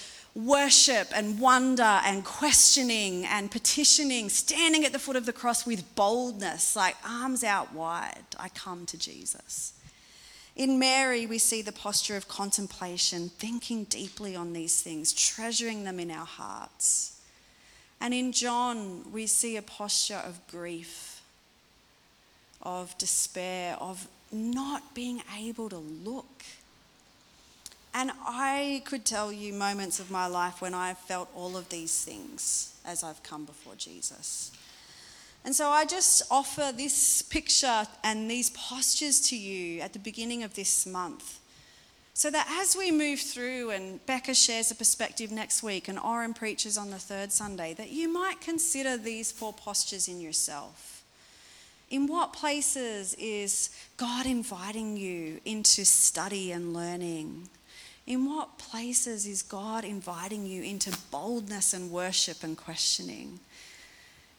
worship 0.46 1.08
and 1.14 1.38
wonder 1.38 1.82
and 1.82 2.24
questioning 2.24 3.24
and 3.26 3.50
petitioning, 3.50 4.28
standing 4.28 4.84
at 4.84 4.92
the 4.92 4.98
foot 4.98 5.16
of 5.16 5.26
the 5.26 5.32
cross 5.32 5.66
with 5.66 5.94
boldness, 5.94 6.76
like 6.76 6.96
arms 7.06 7.44
out 7.44 7.72
wide, 7.72 8.24
I 8.38 8.48
come 8.48 8.86
to 8.86 8.98
Jesus. 8.98 9.72
In 10.56 10.78
Mary, 10.78 11.26
we 11.26 11.38
see 11.38 11.62
the 11.62 11.72
posture 11.72 12.16
of 12.16 12.28
contemplation, 12.28 13.30
thinking 13.30 13.84
deeply 13.84 14.36
on 14.36 14.52
these 14.52 14.82
things, 14.82 15.12
treasuring 15.12 15.84
them 15.84 15.98
in 15.98 16.10
our 16.10 16.26
hearts. 16.26 17.20
And 18.00 18.12
in 18.12 18.32
John, 18.32 19.10
we 19.12 19.26
see 19.26 19.56
a 19.56 19.62
posture 19.62 20.22
of 20.26 20.46
grief, 20.50 21.22
of 22.62 22.96
despair, 22.98 23.76
of 23.80 24.08
not 24.32 24.94
being 24.94 25.22
able 25.38 25.68
to 25.68 25.78
look 25.78 26.44
and 27.94 28.12
I 28.24 28.82
could 28.84 29.04
tell 29.04 29.32
you 29.32 29.52
moments 29.52 29.98
of 29.98 30.10
my 30.10 30.26
life 30.26 30.60
when 30.60 30.74
I 30.74 30.94
felt 30.94 31.28
all 31.34 31.56
of 31.56 31.68
these 31.68 32.04
things 32.04 32.78
as 32.84 33.02
I've 33.02 33.22
come 33.22 33.44
before 33.44 33.74
Jesus. 33.76 34.52
And 35.44 35.54
so 35.54 35.70
I 35.70 35.84
just 35.84 36.22
offer 36.30 36.72
this 36.76 37.22
picture 37.22 37.86
and 38.04 38.30
these 38.30 38.50
postures 38.50 39.20
to 39.28 39.36
you 39.36 39.80
at 39.80 39.92
the 39.92 39.98
beginning 39.98 40.42
of 40.42 40.54
this 40.54 40.86
month. 40.86 41.38
So 42.12 42.30
that 42.30 42.46
as 42.60 42.76
we 42.76 42.90
move 42.90 43.18
through 43.18 43.70
and 43.70 44.04
Becca 44.04 44.34
shares 44.34 44.70
a 44.70 44.74
perspective 44.74 45.30
next 45.30 45.62
week 45.62 45.88
and 45.88 45.98
Oren 45.98 46.34
preaches 46.34 46.76
on 46.76 46.90
the 46.90 46.98
third 46.98 47.32
Sunday, 47.32 47.72
that 47.74 47.90
you 47.90 48.12
might 48.12 48.40
consider 48.42 48.98
these 48.98 49.32
four 49.32 49.54
postures 49.54 50.06
in 50.06 50.20
yourself. 50.20 51.02
In 51.88 52.06
what 52.06 52.34
places 52.34 53.14
is 53.14 53.70
God 53.96 54.26
inviting 54.26 54.96
you 54.96 55.40
into 55.44 55.84
study 55.84 56.52
and 56.52 56.74
learning? 56.74 57.48
In 58.06 58.26
what 58.26 58.58
places 58.58 59.26
is 59.26 59.42
God 59.42 59.84
inviting 59.84 60.46
you 60.46 60.62
into 60.62 60.96
boldness 61.10 61.72
and 61.72 61.90
worship 61.90 62.42
and 62.42 62.56
questioning? 62.56 63.40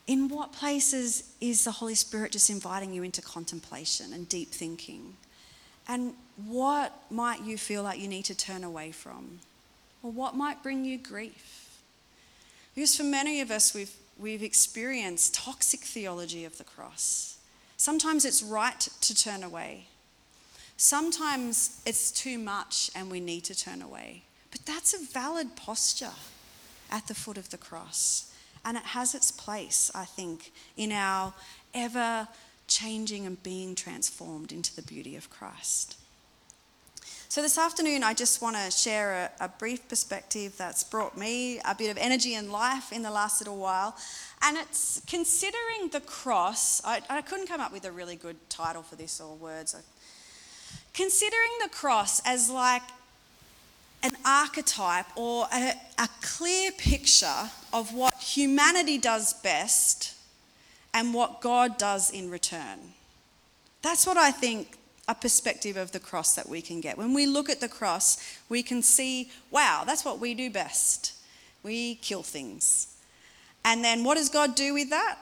In 0.08 0.28
what 0.28 0.52
places 0.52 1.32
is 1.40 1.64
the 1.64 1.72
Holy 1.72 1.96
Spirit 1.96 2.32
just 2.34 2.50
inviting 2.50 2.94
you 2.94 3.04
into 3.04 3.22
contemplation 3.22 4.14
and 4.14 4.28
deep 4.28 4.52
thinking? 4.52 5.16
And 5.88 6.14
what 6.48 6.94
might 7.10 7.44
you 7.44 7.58
feel 7.58 7.84
like 7.84 8.00
you 8.00 8.08
need 8.08 8.26
to 8.26 8.36
turn 8.36 8.64
away 8.64 8.92
from? 8.92 9.40
Or 10.04 10.12
what 10.12 10.36
might 10.36 10.64
bring 10.64 10.84
you 10.84 10.98
grief? 10.98 11.80
Because 12.74 12.96
for 12.96 13.04
many 13.04 13.42
of 13.42 13.52
us, 13.52 13.74
we've, 13.74 13.94
we've 14.18 14.44
experienced 14.44 15.36
toxic 15.36 15.82
theology 15.82 16.46
of 16.46 16.58
the 16.58 16.64
cross. 16.64 17.38
Sometimes 17.78 18.26
it's 18.26 18.42
right 18.44 18.80
to 19.02 19.16
turn 19.16 19.44
away. 19.44 19.88
Sometimes 20.82 21.80
it's 21.86 22.10
too 22.12 22.40
much 22.40 22.90
and 22.96 23.12
we 23.12 23.20
need 23.20 23.44
to 23.44 23.54
turn 23.54 23.84
away. 23.84 24.24
But 24.50 24.66
that's 24.66 24.96
a 24.96 25.14
valid 25.14 25.56
posture 25.56 26.18
at 26.90 27.06
the 27.08 27.14
foot 27.14 27.38
of 27.38 27.52
the 27.52 27.58
cross. 27.60 28.34
And 28.66 28.76
it 28.76 28.84
has 28.84 29.14
its 29.14 29.30
place, 29.30 29.92
I 29.94 30.06
think, 30.06 30.52
in 30.76 30.92
our 30.92 31.36
ever 31.76 32.28
changing 32.68 33.28
and 33.28 33.42
being 33.44 33.76
transformed 33.76 34.52
into 34.52 34.76
the 34.76 34.82
beauty 34.82 35.16
of 35.16 35.30
Christ. 35.30 35.98
So, 37.30 37.44
this 37.44 37.60
afternoon, 37.60 38.04
I 38.04 38.16
just 38.16 38.42
want 38.42 38.56
to 38.56 38.72
share 38.72 39.32
a, 39.40 39.46
a, 39.46 39.48
brief 39.48 39.88
perspective 39.88 40.58
that's 40.58 40.84
brought 40.84 41.16
me 41.16 41.60
a 41.60 41.76
bit 41.76 41.90
of 41.90 41.98
energy 41.98 42.34
and 42.34 42.52
life 42.52 42.92
in 42.92 43.04
the 43.04 43.12
last 43.12 43.40
little 43.40 43.58
while. 43.58 43.96
And 44.42 44.58
it's 44.58 45.02
considering 45.08 45.90
the 45.92 46.02
cross. 46.02 46.84
I, 46.84 47.02
I 47.10 47.22
couldn't 47.22 47.48
come 47.48 47.62
up 47.62 47.72
with 47.72 47.86
a 47.86 47.92
really 47.92 48.16
good 48.16 48.36
title 48.50 48.82
for 48.84 48.96
this 48.96 49.22
or 49.22 49.36
words. 49.36 49.76
Considering 50.94 51.52
the 51.62 51.70
cross 51.70 52.22
as 52.26 52.50
like 52.50 52.84
an 54.04 54.12
archetype 54.26 55.06
or 55.16 55.48
a, 55.54 55.74
a 55.98 56.10
clear 56.22 56.72
picture 56.72 57.50
of 57.72 57.94
what 57.94 58.14
humanity 58.16 58.98
does 58.98 59.34
best 59.34 60.16
and 60.94 61.14
what 61.14 61.42
God 61.42 61.78
does 61.78 62.10
in 62.10 62.30
return. 62.30 62.80
That's 63.82 64.06
what 64.06 64.18
I 64.18 64.32
think 64.32 64.78
a 65.08 65.16
perspective 65.16 65.78
of 65.78 65.92
the 65.92 66.00
cross 66.00 66.36
that 66.36 66.48
we 66.48 66.62
can 66.62 66.82
get. 66.82 66.98
When 66.98 67.14
we 67.14 67.26
look 67.26 67.50
at 67.50 67.60
the 67.60 67.70
cross, 67.70 68.18
we 68.50 68.64
can 68.64 68.82
see, 68.82 69.32
wow, 69.50 69.84
that's 69.86 70.06
what 70.06 70.20
we 70.20 70.34
do 70.34 70.50
best. 70.50 71.14
We 71.64 71.96
kill 71.96 72.24
things. 72.24 72.88
And 73.64 73.84
then 73.84 74.04
what 74.04 74.16
does 74.16 74.30
God 74.30 74.56
do 74.56 74.74
with 74.74 74.90
that? 74.90 75.18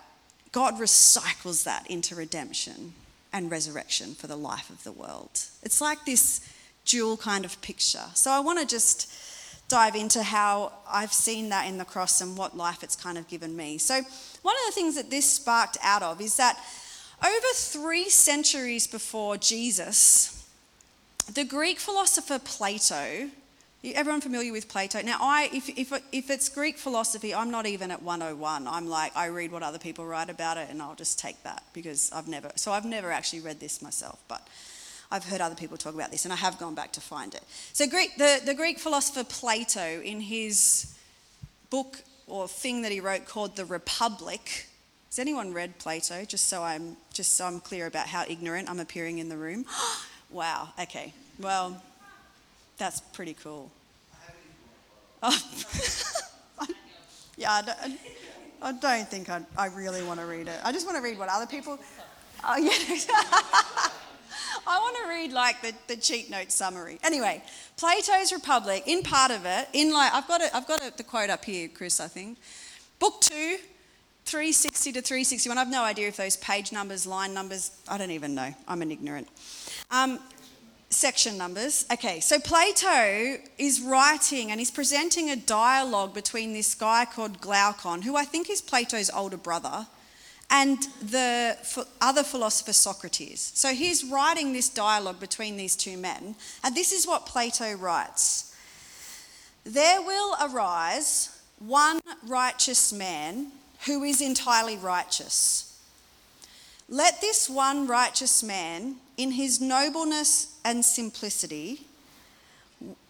God 0.51 0.75
recycles 0.75 1.63
that 1.63 1.89
into 1.89 2.15
redemption 2.15 2.93
and 3.31 3.51
resurrection 3.51 4.15
for 4.15 4.27
the 4.27 4.35
life 4.35 4.69
of 4.69 4.83
the 4.83 4.91
world. 4.91 5.41
It's 5.63 5.81
like 5.81 6.05
this 6.05 6.41
dual 6.85 7.17
kind 7.17 7.45
of 7.45 7.61
picture. 7.61 8.05
So 8.13 8.31
I 8.31 8.39
want 8.39 8.59
to 8.59 8.65
just 8.65 9.11
dive 9.69 9.95
into 9.95 10.23
how 10.23 10.73
I've 10.89 11.13
seen 11.13 11.49
that 11.49 11.67
in 11.67 11.77
the 11.77 11.85
cross 11.85 12.21
and 12.21 12.35
what 12.35 12.57
life 12.57 12.83
it's 12.83 12.95
kind 12.95 13.17
of 13.17 13.27
given 13.27 13.55
me. 13.55 13.77
So, 13.77 14.01
one 14.41 14.55
of 14.55 14.61
the 14.67 14.71
things 14.73 14.95
that 14.95 15.09
this 15.09 15.29
sparked 15.29 15.77
out 15.83 16.01
of 16.01 16.19
is 16.19 16.37
that 16.37 16.57
over 17.23 17.47
three 17.53 18.09
centuries 18.09 18.87
before 18.87 19.37
Jesus, 19.37 20.47
the 21.31 21.43
Greek 21.43 21.79
philosopher 21.79 22.39
Plato, 22.39 23.29
everyone 23.83 24.21
familiar 24.21 24.51
with 24.51 24.67
Plato? 24.67 25.01
Now, 25.01 25.17
I, 25.21 25.49
if, 25.53 25.69
if, 25.69 25.93
if 26.11 26.29
it's 26.29 26.49
Greek 26.49 26.77
philosophy, 26.77 27.33
I'm 27.33 27.51
not 27.51 27.65
even 27.65 27.91
at 27.91 28.01
101. 28.01 28.67
I'm 28.67 28.89
like, 28.89 29.15
I 29.15 29.27
read 29.27 29.51
what 29.51 29.63
other 29.63 29.79
people 29.79 30.05
write 30.05 30.29
about 30.29 30.57
it 30.57 30.69
and 30.69 30.81
I'll 30.81 30.95
just 30.95 31.19
take 31.19 31.41
that 31.43 31.63
because 31.73 32.11
I've 32.11 32.27
never, 32.27 32.51
so 32.55 32.71
I've 32.71 32.85
never 32.85 33.11
actually 33.11 33.39
read 33.39 33.59
this 33.59 33.81
myself. 33.81 34.19
But 34.27 34.47
I've 35.11 35.25
heard 35.25 35.41
other 35.41 35.55
people 35.55 35.77
talk 35.77 35.95
about 35.95 36.11
this, 36.11 36.25
and 36.25 36.33
I 36.33 36.37
have 36.37 36.59
gone 36.59 36.75
back 36.75 36.91
to 36.93 37.01
find 37.01 37.33
it. 37.33 37.41
So, 37.73 37.87
Greek, 37.87 38.15
the, 38.17 38.41
the 38.45 38.53
Greek 38.53 38.77
philosopher 38.77 39.23
Plato, 39.23 40.01
in 40.01 40.21
his 40.21 40.93
book 41.71 42.03
or 42.27 42.47
thing 42.47 42.83
that 42.83 42.91
he 42.91 42.99
wrote 42.99 43.25
called 43.25 43.55
The 43.55 43.65
Republic, 43.65 44.67
has 45.09 45.17
anyone 45.17 45.51
read 45.51 45.79
Plato? 45.79 46.25
Just 46.25 46.47
so 46.47 46.61
I'm 46.61 46.95
just 47.11 47.33
so 47.33 47.45
I'm 47.45 47.59
clear 47.59 47.87
about 47.87 48.05
how 48.05 48.23
ignorant 48.27 48.69
I'm 48.69 48.79
appearing 48.79 49.17
in 49.17 49.29
the 49.29 49.37
room. 49.37 49.65
wow. 50.29 50.69
Okay. 50.79 51.13
Well, 51.39 51.81
that's 52.79 53.01
pretty 53.01 53.35
cool. 53.35 53.69
Oh. 55.21 55.37
yeah, 57.37 57.51
I 57.51 57.61
don't, 57.61 57.99
I 58.61 58.71
don't 58.71 59.07
think 59.07 59.29
I, 59.29 59.41
I 59.57 59.67
really 59.67 60.01
want 60.03 60.19
to 60.19 60.25
read 60.25 60.47
it. 60.47 60.59
I 60.63 60.71
just 60.71 60.87
want 60.87 60.97
to 60.97 61.03
read 61.03 61.19
what 61.19 61.29
other 61.29 61.45
people. 61.45 61.77
Oh 62.43 62.57
yeah. 62.57 62.71
I 64.67 64.79
want 64.79 64.97
to 65.03 65.09
read 65.09 65.33
like 65.33 65.61
the, 65.61 65.73
the 65.87 65.97
cheat 65.97 66.29
note 66.29 66.51
summary. 66.51 66.99
Anyway, 67.03 67.43
Plato's 67.77 68.31
Republic, 68.31 68.83
in 68.85 69.03
part 69.03 69.31
of 69.31 69.45
it, 69.45 69.67
in 69.73 69.91
like, 69.91 70.13
I've 70.13 70.27
got, 70.27 70.41
it, 70.41 70.51
I've 70.53 70.67
got 70.67 70.81
it, 70.81 70.97
the 70.97 71.03
quote 71.03 71.29
up 71.29 71.43
here, 71.43 71.67
Chris, 71.67 71.99
I 71.99 72.07
think. 72.07 72.37
Book 72.99 73.21
two, 73.21 73.57
360 74.25 74.91
to 74.93 75.01
361. 75.01 75.57
I've 75.57 75.69
no 75.69 75.83
idea 75.83 76.07
if 76.07 76.17
those 76.17 76.37
page 76.37 76.71
numbers, 76.71 77.07
line 77.07 77.33
numbers, 77.33 77.71
I 77.87 77.97
don't 77.97 78.11
even 78.11 78.35
know. 78.35 78.53
I'm 78.67 78.81
an 78.81 78.91
ignorant. 78.91 79.27
Um, 79.91 80.19
section 80.89 81.37
numbers. 81.37 81.85
Okay, 81.91 82.19
so 82.19 82.39
Plato 82.39 83.37
is 83.57 83.81
writing 83.81 84.51
and 84.51 84.59
he's 84.59 84.71
presenting 84.71 85.29
a 85.29 85.35
dialogue 85.35 86.13
between 86.13 86.53
this 86.53 86.73
guy 86.73 87.05
called 87.05 87.39
Glaucon, 87.41 88.01
who 88.01 88.15
I 88.15 88.25
think 88.25 88.49
is 88.49 88.61
Plato's 88.61 89.09
older 89.09 89.37
brother, 89.37 89.87
and 90.49 90.79
the 91.01 91.57
other 92.01 92.23
philosopher 92.23 92.73
Socrates. 92.73 93.51
So 93.53 93.73
he's 93.73 94.03
writing 94.03 94.51
this 94.51 94.67
dialogue 94.67 95.19
between 95.19 95.57
these 95.57 95.75
two 95.75 95.97
men, 95.97 96.35
and 96.63 96.75
this 96.75 96.91
is 96.91 97.05
what 97.05 97.25
Plato 97.27 97.75
writes 97.75 98.55
There 99.63 100.01
will 100.01 100.35
arise 100.41 101.39
one 101.59 101.99
righteous 102.25 102.91
man 102.91 103.51
who 103.85 104.03
is 104.03 104.21
entirely 104.21 104.77
righteous. 104.77 105.68
Let 106.91 107.21
this 107.21 107.47
one 107.47 107.85
righteous 107.85 108.41
man, 108.41 108.95
in 109.15 109.31
his 109.31 109.61
nobleness 109.61 110.57
and 110.65 110.83
simplicity, 110.83 111.81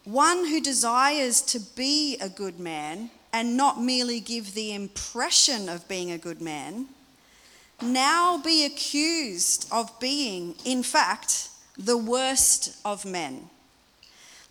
one 0.03 0.47
who 0.47 0.59
desires 0.59 1.41
to 1.43 1.61
be 1.61 2.17
a 2.19 2.27
good 2.27 2.59
man 2.59 3.09
and 3.31 3.55
not 3.55 3.81
merely 3.81 4.19
give 4.19 4.53
the 4.53 4.73
impression 4.73 5.69
of 5.69 5.87
being 5.87 6.11
a 6.11 6.17
good 6.17 6.41
man, 6.41 6.87
now 7.81 8.37
be 8.37 8.65
accused 8.65 9.65
of 9.71 9.97
being, 10.01 10.55
in 10.65 10.83
fact, 10.83 11.47
the 11.77 11.97
worst 11.97 12.75
of 12.83 13.05
men. 13.05 13.49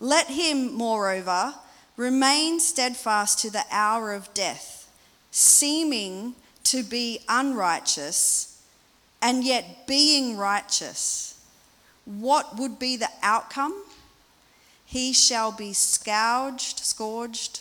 Let 0.00 0.28
him, 0.28 0.72
moreover, 0.72 1.54
remain 1.98 2.60
steadfast 2.60 3.40
to 3.40 3.50
the 3.50 3.64
hour 3.70 4.14
of 4.14 4.32
death, 4.32 4.90
seeming 5.30 6.34
to 6.64 6.82
be 6.82 7.20
unrighteous 7.28 8.57
and 9.20 9.44
yet 9.44 9.86
being 9.86 10.36
righteous. 10.36 11.40
What 12.04 12.56
would 12.58 12.78
be 12.78 12.96
the 12.96 13.10
outcome? 13.22 13.74
He 14.84 15.12
shall 15.12 15.52
be 15.52 15.72
scourged, 15.72 16.80
scourged, 16.80 17.60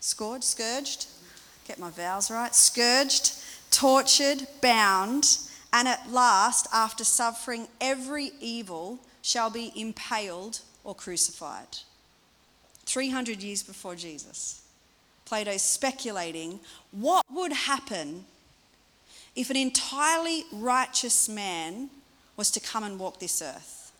scourged, 0.00 0.44
scourged, 0.44 1.06
get 1.68 1.78
my 1.78 1.90
vowels 1.90 2.30
right, 2.30 2.54
scourged 2.54 3.32
tortured, 3.70 4.46
bound, 4.62 5.38
and 5.72 5.86
at 5.88 6.10
last, 6.10 6.66
after 6.72 7.04
suffering 7.04 7.68
every 7.80 8.30
evil, 8.40 8.98
shall 9.22 9.50
be 9.50 9.72
impaled 9.76 10.60
or 10.84 10.94
crucified. 10.94 11.78
300 12.86 13.42
years 13.42 13.62
before 13.62 13.94
Jesus. 13.94 14.62
Plato's 15.24 15.62
speculating 15.62 16.60
what 16.92 17.24
would 17.30 17.52
happen 17.52 18.24
if 19.36 19.50
an 19.50 19.56
entirely 19.56 20.44
righteous 20.50 21.28
man 21.28 21.90
was 22.36 22.50
to 22.50 22.60
come 22.60 22.82
and 22.82 22.98
walk 22.98 23.20
this 23.20 23.40
earth. 23.40 23.92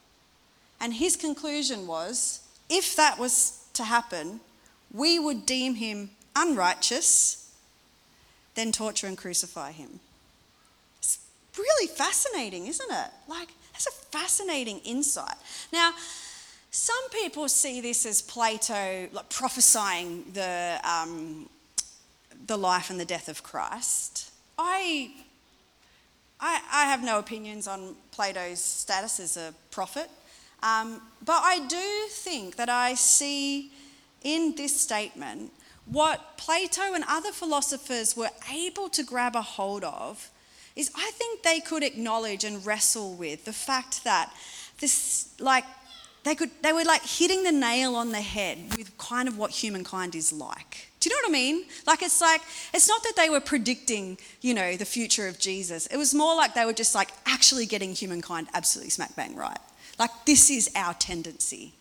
And 0.81 0.95
his 0.95 1.17
conclusion 1.17 1.87
was 1.87 2.41
if 2.69 2.97
that 2.97 3.19
was 3.19 3.65
to 3.75 3.85
happen, 3.85 4.41
we 4.93 5.19
would 5.19 5.47
deem 5.47 5.77
him 5.77 6.11
unrighteous 6.35 7.47
then 8.57 8.73
torture 8.73 9.07
and 9.07 9.17
crucify 9.17 9.71
him. 9.71 10.01
It's 10.99 11.19
really 11.57 11.87
fascinating, 11.87 12.67
isn't 12.67 12.91
it? 12.91 13.11
Like, 13.29 13.49
that's 13.73 13.87
a 13.87 13.93
fascinating 13.93 14.81
insight. 14.81 15.37
Now, 15.73 15.93
some 16.71 17.09
people 17.13 17.49
see 17.49 17.81
this 17.81 18.05
as 18.05 18.21
Plato 18.23 19.09
like 19.13 19.29
prophesying 19.29 20.25
the, 20.33 20.81
um, 20.83 21.49
the 22.47 22.57
life 22.57 22.91
and 22.91 22.99
the 22.99 23.05
death 23.05 23.29
of 23.29 23.43
Christ. 23.43 24.31
I, 24.59 25.11
I, 26.41 26.61
I 26.73 26.85
have 26.87 27.03
no 27.03 27.19
opinions 27.19 27.67
on 27.67 27.97
Plato's 28.11 28.61
status 28.61 29.21
as 29.21 29.37
a 29.37 29.55
prophet, 29.71 30.11
um, 30.63 31.01
but 31.25 31.41
I 31.43 31.67
do 31.67 32.09
think 32.11 32.57
that 32.57 32.69
I 32.69 32.95
see 32.95 33.73
in 34.23 34.55
this 34.57 34.79
statement 34.81 35.53
what 35.87 36.37
Plato 36.37 36.95
and 36.95 37.05
other 37.09 37.31
philosophers 37.33 38.17
were 38.17 38.31
able 38.53 38.89
to 38.91 39.03
grab 39.03 39.37
a 39.37 39.43
hold 39.43 39.85
of 39.85 40.31
is 40.75 40.91
I 40.95 41.11
think 41.15 41.43
they 41.43 41.61
could 41.61 41.83
acknowledge 41.83 42.45
and 42.45 42.65
wrestle 42.67 43.15
with 43.15 43.45
the 43.45 43.53
fact 43.53 44.05
that 44.05 44.33
this, 44.79 45.29
like, 45.41 45.65
they 46.27 46.35
could, 46.35 46.51
they 46.63 46.73
were 46.73 46.85
like 46.85 47.03
hitting 47.03 47.43
the 47.45 47.53
nail 47.53 47.95
on 47.95 48.11
the 48.11 48.21
head 48.21 48.59
with 48.77 48.97
kind 48.99 49.29
of 49.29 49.39
what 49.39 49.51
humankind 49.51 50.15
is 50.15 50.33
like. 50.33 50.91
Do 51.01 51.09
you 51.09 51.15
know 51.15 51.29
what 51.29 51.31
I 51.31 51.33
mean? 51.33 51.65
Like, 51.87 52.03
it's 52.03 52.21
like, 52.21 52.43
it's 52.75 52.89
not 52.89 53.03
that 53.05 53.15
they 53.17 53.31
were 53.31 53.41
predicting, 53.41 54.19
you 54.41 54.53
know, 54.53 54.77
the 54.77 54.85
future 54.85 55.29
of 55.29 55.39
Jesus. 55.39 55.87
It 55.87 55.97
was 55.97 56.15
more 56.15 56.35
like 56.35 56.55
they 56.55 56.65
were 56.65 56.73
just 56.73 56.95
like 56.95 57.11
actually 57.27 57.65
getting 57.65 57.95
humankind 57.95 58.49
absolutely 58.55 58.91
smack 58.91 59.15
bang 59.15 59.37
right. 59.37 59.59
Like, 59.99 60.11
this 60.27 60.51
is 60.51 60.71
our 60.75 60.95
tendency 60.95 61.73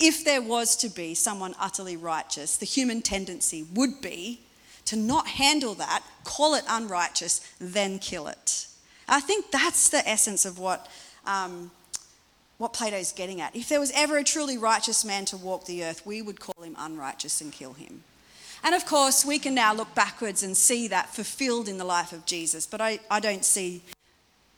if 0.00 0.24
there 0.24 0.40
was 0.40 0.74
to 0.76 0.88
be 0.88 1.14
someone 1.14 1.54
utterly 1.60 1.96
righteous, 1.96 2.56
the 2.56 2.66
human 2.66 3.02
tendency 3.02 3.66
would 3.74 4.00
be 4.00 4.40
to 4.86 4.96
not 4.96 5.28
handle 5.28 5.74
that, 5.74 6.02
call 6.24 6.54
it 6.54 6.64
unrighteous, 6.68 7.46
then 7.60 7.98
kill 7.98 8.26
it. 8.26 8.66
I 9.06 9.20
think 9.20 9.50
that's 9.50 9.90
the 9.90 10.06
essence 10.08 10.46
of 10.46 10.58
what, 10.58 10.88
um, 11.26 11.70
what 12.60 12.74
Plato's 12.74 13.12
getting 13.12 13.40
at. 13.40 13.56
If 13.56 13.70
there 13.70 13.80
was 13.80 13.90
ever 13.94 14.18
a 14.18 14.22
truly 14.22 14.58
righteous 14.58 15.02
man 15.02 15.24
to 15.26 15.36
walk 15.38 15.64
the 15.64 15.82
earth, 15.82 16.04
we 16.04 16.20
would 16.20 16.40
call 16.40 16.62
him 16.62 16.76
unrighteous 16.78 17.40
and 17.40 17.50
kill 17.50 17.72
him. 17.72 18.02
And 18.62 18.74
of 18.74 18.84
course, 18.84 19.24
we 19.24 19.38
can 19.38 19.54
now 19.54 19.72
look 19.72 19.94
backwards 19.94 20.42
and 20.42 20.54
see 20.54 20.86
that 20.88 21.08
fulfilled 21.08 21.70
in 21.70 21.78
the 21.78 21.86
life 21.86 22.12
of 22.12 22.26
Jesus, 22.26 22.66
but 22.66 22.82
I, 22.82 23.00
I 23.10 23.18
don't 23.18 23.46
see 23.46 23.80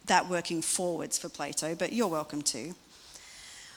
that 0.07 0.29
working 0.29 0.63
forwards 0.63 1.17
for 1.17 1.29
Plato, 1.29 1.77
but 1.77 1.93
you're 1.93 2.09
welcome 2.09 2.43
to. 2.43 2.75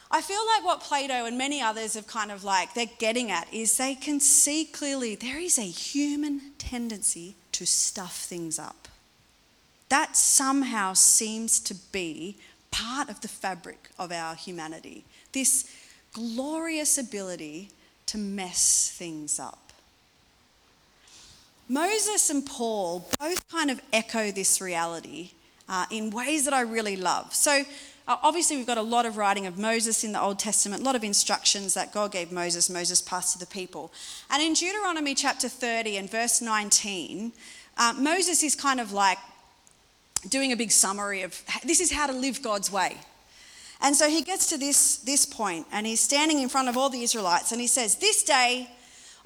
I 0.10 0.22
feel 0.22 0.44
like 0.56 0.66
what 0.66 0.82
Plato 0.82 1.26
and 1.26 1.38
many 1.38 1.62
others 1.62 1.94
have 1.94 2.08
kind 2.08 2.32
of 2.32 2.44
like, 2.44 2.74
they're 2.74 2.88
getting 2.98 3.30
at 3.30 3.48
is 3.54 3.78
they 3.78 3.94
can 3.94 4.20
see 4.20 4.66
clearly 4.66 5.14
there 5.14 5.38
is 5.38 5.60
a 5.60 5.62
human 5.62 6.42
tendency 6.58 7.36
to 7.52 7.68
stuff 7.68 8.16
things 8.24 8.58
up. 8.58 8.88
That 9.90 10.18
somehow 10.18 10.94
seems 10.94 11.60
to 11.60 11.76
be 11.76 12.38
part 12.76 13.10
of 13.10 13.22
the 13.22 13.28
fabric 13.28 13.90
of 13.98 14.12
our 14.12 14.36
humanity. 14.36 15.06
This 15.32 15.72
glorious 16.12 16.98
ability 16.98 17.70
to 18.08 18.18
mess 18.18 18.94
things 18.94 19.40
up. 19.40 19.72
Moses 21.70 22.30
and 22.30 22.46
Paul 22.46 23.08
both 23.20 23.48
kind 23.50 23.72
of 23.72 23.82
echo 23.94 24.30
this 24.32 24.62
reality 24.62 25.32
uh, 25.70 25.86
in 25.90 26.12
ways 26.12 26.46
that 26.46 26.54
I 26.54 26.62
really 26.62 26.96
love. 26.96 27.34
So, 27.34 27.64
uh, 28.08 28.18
obviously, 28.22 28.58
we've 28.58 28.68
got 28.68 28.78
a 28.78 28.84
lot 28.84 29.08
of 29.08 29.18
writing 29.18 29.48
of 29.48 29.58
Moses 29.58 30.04
in 30.04 30.12
the 30.12 30.22
Old 30.22 30.38
Testament, 30.38 30.84
a 30.84 30.86
lot 30.86 30.96
of 30.96 31.04
instructions 31.04 31.74
that 31.74 31.92
God 31.92 32.12
gave 32.12 32.32
Moses, 32.32 32.70
Moses 32.70 33.02
passed 33.02 33.34
to 33.34 33.40
the 33.40 33.48
people. 33.48 33.92
And 34.30 34.44
in 34.44 34.54
Deuteronomy 34.54 35.16
chapter 35.16 35.50
30 35.50 35.98
and 35.98 36.12
verse 36.12 36.40
19, 36.40 37.32
uh, 37.78 37.94
Moses 37.98 38.44
is 38.44 38.54
kind 38.54 38.80
of 38.80 38.92
like 38.92 39.18
doing 40.30 40.52
a 40.52 40.56
big 40.56 40.72
summary 40.72 41.22
of 41.22 41.42
this 41.64 41.80
is 41.80 41.92
how 41.92 42.08
to 42.08 42.14
live 42.14 42.42
God's 42.42 42.72
way. 42.72 42.98
And 43.82 43.96
so 43.96 44.10
he 44.10 44.22
gets 44.22 44.48
to 44.50 44.58
this, 44.58 44.98
this 44.98 45.26
point 45.26 45.68
and 45.72 45.86
he's 45.86 46.02
standing 46.02 46.40
in 46.40 46.50
front 46.50 46.70
of 46.70 46.78
all 46.78 46.90
the 46.90 47.02
Israelites 47.02 47.52
and 47.52 47.62
he 47.62 47.68
says, 47.68 47.96
This 47.96 48.24
day 48.24 48.70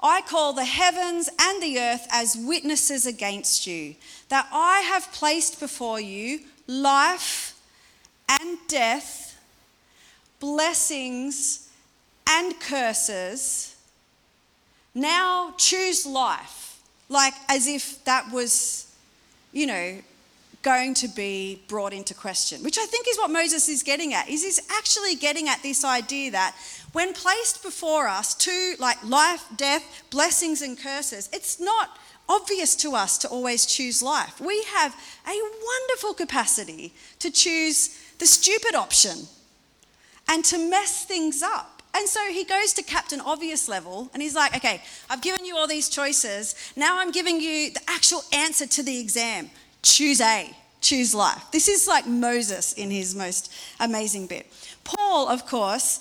I 0.02 0.22
call 0.22 0.52
the 0.52 0.64
heavens 0.64 1.28
and 1.40 1.62
the 1.62 1.78
earth 1.78 2.06
as 2.10 2.36
witnesses 2.36 3.06
against 3.06 3.66
you, 3.66 3.94
that 4.28 4.48
I 4.52 4.80
have 4.80 5.12
placed 5.12 5.60
before 5.60 6.00
you 6.00 6.40
life 6.66 7.58
and 8.28 8.58
death, 8.68 9.40
blessings 10.38 11.68
and 12.28 12.58
curses. 12.60 13.76
Now 14.94 15.54
choose 15.58 16.06
life, 16.06 16.80
like 17.08 17.34
as 17.48 17.66
if 17.66 18.04
that 18.04 18.32
was, 18.32 18.92
you 19.52 19.66
know, 19.66 19.98
going 20.62 20.92
to 20.94 21.08
be 21.08 21.62
brought 21.68 21.92
into 21.92 22.12
question, 22.12 22.62
which 22.62 22.78
I 22.78 22.84
think 22.86 23.06
is 23.08 23.16
what 23.16 23.30
Moses 23.30 23.68
is 23.68 23.82
getting 23.82 24.12
at. 24.12 24.28
Is 24.28 24.44
he's 24.44 24.60
actually 24.70 25.14
getting 25.14 25.48
at 25.48 25.62
this 25.62 25.84
idea 25.84 26.30
that 26.32 26.54
when 26.92 27.14
placed 27.14 27.62
before 27.62 28.08
us 28.08 28.34
two 28.34 28.74
like 28.78 29.02
life, 29.04 29.44
death, 29.56 30.02
blessings 30.10 30.60
and 30.60 30.78
curses, 30.78 31.28
it's 31.32 31.60
not 31.60 31.98
obvious 32.28 32.76
to 32.76 32.94
us 32.94 33.18
to 33.18 33.28
always 33.28 33.66
choose 33.66 34.02
life. 34.02 34.40
We 34.40 34.62
have 34.74 34.94
a 35.26 35.36
wonderful 35.64 36.14
capacity 36.14 36.92
to 37.18 37.30
choose 37.30 37.98
the 38.18 38.26
stupid 38.26 38.74
option 38.74 39.26
and 40.28 40.44
to 40.44 40.58
mess 40.58 41.04
things 41.04 41.42
up. 41.42 41.82
And 41.92 42.08
so 42.08 42.20
he 42.30 42.44
goes 42.44 42.72
to 42.74 42.84
Captain 42.84 43.20
Obvious 43.20 43.68
level 43.68 44.10
and 44.12 44.22
he's 44.22 44.36
like, 44.36 44.54
okay, 44.56 44.80
I've 45.08 45.22
given 45.22 45.44
you 45.44 45.56
all 45.56 45.66
these 45.66 45.88
choices. 45.88 46.54
Now 46.76 47.00
I'm 47.00 47.10
giving 47.10 47.40
you 47.40 47.72
the 47.72 47.80
actual 47.88 48.22
answer 48.32 48.66
to 48.66 48.82
the 48.82 49.00
exam. 49.00 49.50
Choose 49.82 50.20
A, 50.20 50.54
choose 50.80 51.14
life. 51.14 51.44
This 51.52 51.68
is 51.68 51.86
like 51.86 52.06
Moses 52.06 52.72
in 52.72 52.90
his 52.90 53.14
most 53.14 53.52
amazing 53.78 54.26
bit. 54.26 54.46
Paul, 54.84 55.28
of 55.28 55.46
course, 55.46 56.00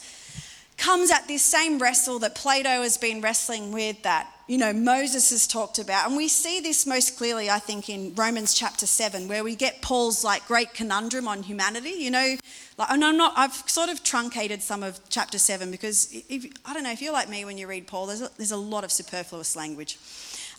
comes 0.78 1.12
at 1.12 1.28
this 1.28 1.44
same 1.44 1.78
wrestle 1.78 2.20
that 2.20 2.36
Plato 2.36 2.82
has 2.82 2.98
been 2.98 3.22
wrestling 3.22 3.72
with, 3.72 4.02
that 4.04 4.32
you 4.48 4.58
know 4.58 4.74
Moses 4.74 5.30
has 5.30 5.46
talked 5.46 5.78
about, 5.78 6.08
and 6.08 6.18
we 6.18 6.28
see 6.28 6.60
this 6.60 6.88
most 6.88 7.18
clearly, 7.18 7.50
I 7.50 7.60
think, 7.60 7.90
in 7.90 8.16
Romans 8.16 8.54
chapter 8.54 8.86
seven, 8.86 9.28
where 9.28 9.44
we 9.44 9.56
get 9.56 9.82
Paul's 9.82 10.24
like 10.24 10.48
great 10.48 10.74
conundrum 10.74 11.28
on 11.28 11.44
humanity. 11.44 11.92
You 11.92 12.12
know, 12.12 12.36
like, 12.78 12.90
and 12.90 13.04
I'm 13.04 13.18
not, 13.18 13.34
I've 13.36 13.54
sort 13.70 13.90
of 13.90 14.04
truncated 14.04 14.62
some 14.62 14.82
of 14.84 15.00
chapter 15.10 15.38
seven 15.38 15.70
because 15.70 16.10
if, 16.30 16.46
I 16.66 16.74
don't 16.74 16.84
know 16.84 16.92
if 16.92 17.02
you're 17.02 17.14
like 17.14 17.30
me 17.30 17.46
when 17.46 17.58
you 17.58 17.68
read 17.68 17.86
Paul, 17.88 18.08
there's 18.08 18.22
a, 18.22 18.30
there's 18.38 18.52
a 18.52 18.58
lot 18.58 18.84
of 18.84 18.92
superfluous 18.92 19.56
language. 19.56 20.00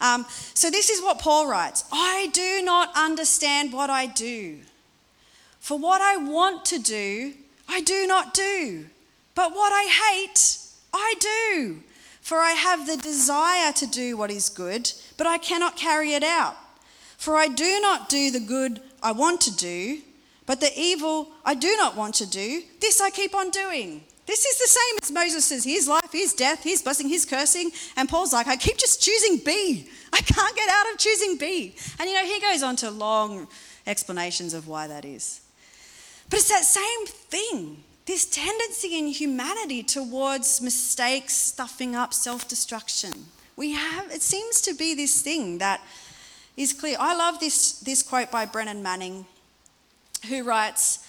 Um, 0.00 0.24
so, 0.54 0.70
this 0.70 0.88
is 0.88 1.02
what 1.02 1.18
Paul 1.18 1.46
writes 1.46 1.84
I 1.92 2.30
do 2.32 2.62
not 2.62 2.90
understand 2.96 3.72
what 3.72 3.90
I 3.90 4.06
do. 4.06 4.58
For 5.58 5.78
what 5.78 6.00
I 6.00 6.16
want 6.16 6.64
to 6.66 6.78
do, 6.78 7.34
I 7.68 7.80
do 7.82 8.06
not 8.06 8.32
do. 8.32 8.86
But 9.34 9.54
what 9.54 9.72
I 9.72 9.84
hate, 9.84 10.58
I 10.92 11.14
do. 11.20 11.82
For 12.20 12.38
I 12.38 12.52
have 12.52 12.86
the 12.86 12.96
desire 12.96 13.72
to 13.72 13.86
do 13.86 14.16
what 14.16 14.30
is 14.30 14.48
good, 14.48 14.92
but 15.16 15.26
I 15.26 15.38
cannot 15.38 15.76
carry 15.76 16.12
it 16.12 16.22
out. 16.22 16.56
For 17.16 17.36
I 17.36 17.48
do 17.48 17.80
not 17.80 18.08
do 18.08 18.30
the 18.30 18.40
good 18.40 18.80
I 19.02 19.12
want 19.12 19.40
to 19.42 19.54
do, 19.54 20.00
but 20.46 20.60
the 20.60 20.72
evil 20.76 21.28
I 21.44 21.54
do 21.54 21.76
not 21.76 21.96
want 21.96 22.14
to 22.16 22.26
do, 22.26 22.62
this 22.80 23.00
I 23.00 23.10
keep 23.10 23.34
on 23.34 23.50
doing. 23.50 24.02
This 24.30 24.46
is 24.46 24.58
the 24.58 24.68
same 24.68 24.98
as 25.02 25.10
Moses 25.10 25.64
his 25.64 25.88
life, 25.88 26.12
his 26.12 26.32
death, 26.34 26.62
his 26.62 26.82
blessing, 26.82 27.08
his 27.08 27.24
cursing. 27.24 27.72
And 27.96 28.08
Paul's 28.08 28.32
like, 28.32 28.46
I 28.46 28.54
keep 28.54 28.78
just 28.78 29.02
choosing 29.02 29.38
B. 29.44 29.88
I 30.12 30.20
can't 30.20 30.54
get 30.54 30.70
out 30.70 30.92
of 30.92 30.98
choosing 31.00 31.36
B. 31.36 31.74
And 31.98 32.08
you 32.08 32.14
know, 32.14 32.24
he 32.24 32.40
goes 32.40 32.62
on 32.62 32.76
to 32.76 32.92
long 32.92 33.48
explanations 33.88 34.54
of 34.54 34.68
why 34.68 34.86
that 34.86 35.04
is. 35.04 35.40
But 36.28 36.38
it's 36.38 36.48
that 36.48 36.62
same 36.62 37.06
thing 37.06 37.82
this 38.06 38.24
tendency 38.24 38.96
in 38.96 39.08
humanity 39.08 39.82
towards 39.82 40.60
mistakes, 40.60 41.34
stuffing 41.34 41.96
up, 41.96 42.14
self 42.14 42.46
destruction. 42.46 43.12
We 43.56 43.72
have, 43.72 44.12
it 44.12 44.22
seems 44.22 44.60
to 44.60 44.74
be 44.74 44.94
this 44.94 45.22
thing 45.22 45.58
that 45.58 45.80
is 46.56 46.72
clear. 46.72 46.96
I 47.00 47.16
love 47.16 47.40
this, 47.40 47.80
this 47.80 48.04
quote 48.04 48.30
by 48.30 48.46
Brennan 48.46 48.80
Manning, 48.80 49.26
who 50.28 50.44
writes 50.44 51.04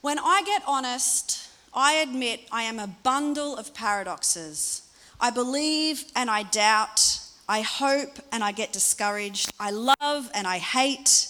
When 0.00 0.18
I 0.18 0.42
get 0.46 0.62
honest, 0.66 1.43
I 1.74 1.94
admit 1.94 2.40
I 2.52 2.62
am 2.62 2.78
a 2.78 2.86
bundle 2.86 3.56
of 3.56 3.74
paradoxes. 3.74 4.82
I 5.20 5.30
believe 5.30 6.04
and 6.14 6.30
I 6.30 6.44
doubt. 6.44 7.20
I 7.48 7.62
hope 7.62 8.18
and 8.32 8.44
I 8.44 8.52
get 8.52 8.72
discouraged. 8.72 9.50
I 9.58 9.70
love 9.70 10.30
and 10.34 10.46
I 10.46 10.58
hate. 10.58 11.28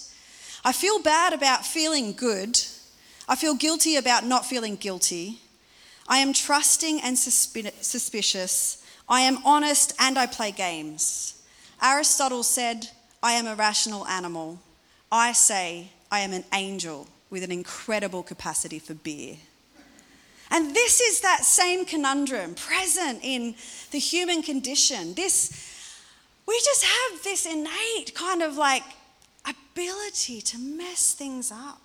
I 0.63 0.71
feel 0.71 1.01
bad 1.01 1.33
about 1.33 1.65
feeling 1.65 2.13
good. 2.13 2.59
I 3.27 3.35
feel 3.35 3.55
guilty 3.55 3.95
about 3.95 4.25
not 4.25 4.45
feeling 4.45 4.75
guilty. 4.75 5.39
I 6.07 6.19
am 6.19 6.31
trusting 6.33 7.01
and 7.01 7.17
suspicious. 7.17 8.85
I 9.09 9.21
am 9.21 9.39
honest 9.43 9.93
and 9.99 10.17
I 10.17 10.27
play 10.27 10.51
games. 10.51 11.41
Aristotle 11.81 12.43
said, 12.43 12.89
I 13.21 13.33
am 13.33 13.47
a 13.47 13.55
rational 13.55 14.05
animal. 14.07 14.59
I 15.11 15.33
say, 15.33 15.89
I 16.11 16.19
am 16.19 16.33
an 16.33 16.45
angel 16.53 17.07
with 17.29 17.43
an 17.43 17.51
incredible 17.51 18.23
capacity 18.23 18.79
for 18.79 18.93
beer. 18.93 19.37
And 20.51 20.75
this 20.75 21.01
is 21.01 21.21
that 21.21 21.43
same 21.43 21.85
conundrum 21.85 22.55
present 22.55 23.19
in 23.23 23.55
the 23.91 23.99
human 23.99 24.41
condition. 24.41 25.13
This, 25.15 25.51
we 26.47 26.55
just 26.63 26.83
have 26.83 27.23
this 27.23 27.45
innate 27.45 28.13
kind 28.13 28.41
of 28.41 28.55
like 28.55 28.83
ability 29.45 30.41
to 30.41 30.57
mess 30.57 31.13
things 31.13 31.51
up. 31.51 31.81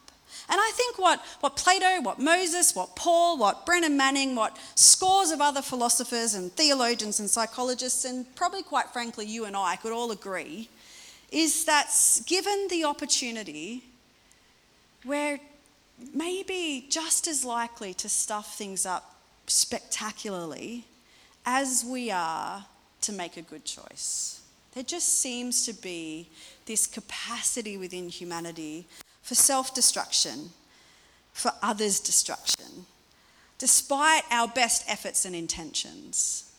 And 0.48 0.60
I 0.60 0.70
think 0.74 0.98
what, 0.98 1.24
what 1.40 1.56
Plato, 1.56 2.02
what 2.02 2.18
Moses, 2.18 2.74
what 2.74 2.96
Paul, 2.96 3.38
what 3.38 3.64
Brennan 3.64 3.96
Manning, 3.96 4.34
what 4.34 4.58
scores 4.74 5.30
of 5.30 5.40
other 5.40 5.62
philosophers 5.62 6.34
and 6.34 6.52
theologians 6.52 7.20
and 7.20 7.30
psychologists, 7.30 8.04
and 8.04 8.32
probably 8.34 8.64
quite 8.64 8.88
frankly, 8.88 9.26
you 9.26 9.44
and 9.44 9.56
I 9.56 9.76
could 9.76 9.92
all 9.92 10.10
agree, 10.10 10.68
is 11.30 11.64
that 11.66 11.88
given 12.26 12.66
the 12.68 12.84
opportunity, 12.84 13.84
where 15.04 15.38
maybe 16.14 16.86
just 16.88 17.26
as 17.26 17.44
likely 17.44 17.94
to 17.94 18.08
stuff 18.08 18.56
things 18.56 18.86
up 18.86 19.16
spectacularly 19.46 20.84
as 21.44 21.84
we 21.86 22.10
are 22.10 22.64
to 23.02 23.12
make 23.12 23.36
a 23.36 23.42
good 23.42 23.64
choice. 23.64 24.40
There 24.74 24.84
just 24.84 25.20
seems 25.20 25.66
to 25.66 25.72
be 25.72 26.28
this 26.66 26.86
capacity 26.86 27.76
within 27.76 28.08
humanity 28.08 28.86
for 29.22 29.34
self 29.34 29.74
destruction, 29.74 30.50
for 31.32 31.52
others' 31.62 32.00
destruction, 32.00 32.86
despite 33.58 34.22
our 34.30 34.48
best 34.48 34.84
efforts 34.88 35.24
and 35.24 35.34
intentions. 35.34 36.52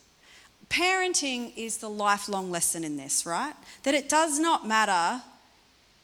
Parenting 0.70 1.52
is 1.58 1.78
the 1.78 1.90
lifelong 1.90 2.50
lesson 2.50 2.84
in 2.84 2.96
this, 2.96 3.26
right? 3.26 3.54
That 3.84 3.94
it 3.94 4.08
does 4.08 4.40
not 4.40 4.66
matter, 4.68 5.22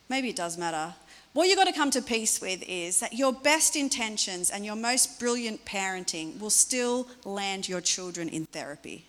maybe 0.10 0.30
it 0.30 0.36
does 0.36 0.58
matter, 0.58 0.94
what 1.38 1.48
you've 1.48 1.58
got 1.58 1.66
to 1.66 1.72
come 1.72 1.92
to 1.92 2.02
peace 2.02 2.42
with 2.42 2.64
is 2.68 3.00
that 3.00 3.14
your 3.14 3.32
best 3.32 3.76
intentions 3.76 4.50
and 4.50 4.66
your 4.66 4.76
most 4.76 5.20
brilliant 5.20 5.64
parenting 5.66 6.40
will 6.40 6.50
still 6.50 7.08
land 7.26 7.70
your 7.70 7.80
children 7.80 8.28
in 8.28 8.48
therapy, 8.48 9.06